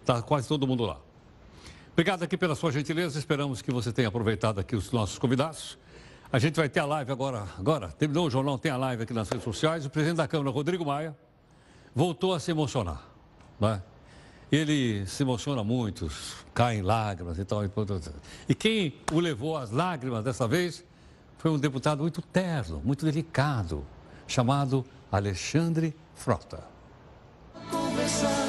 [0.00, 0.98] Está quase todo mundo lá.
[1.92, 3.18] Obrigado aqui pela sua gentileza.
[3.18, 5.78] Esperamos que você tenha aproveitado aqui os nossos convidados.
[6.32, 7.46] A gente vai ter a live agora.
[7.58, 9.84] Agora, terminou o jornal, tem a live aqui nas redes sociais.
[9.84, 11.16] O presidente da Câmara, Rodrigo Maia,
[11.94, 13.04] voltou a se emocionar.
[13.58, 13.82] Né?
[14.50, 16.10] ele se emociona muito,
[16.52, 17.62] cai em lágrimas e tal.
[18.48, 20.84] E quem o levou às lágrimas dessa vez
[21.38, 23.84] foi um deputado muito terno, muito delicado,
[24.26, 26.64] chamado Alexandre Frota.
[27.70, 28.39] Conversar.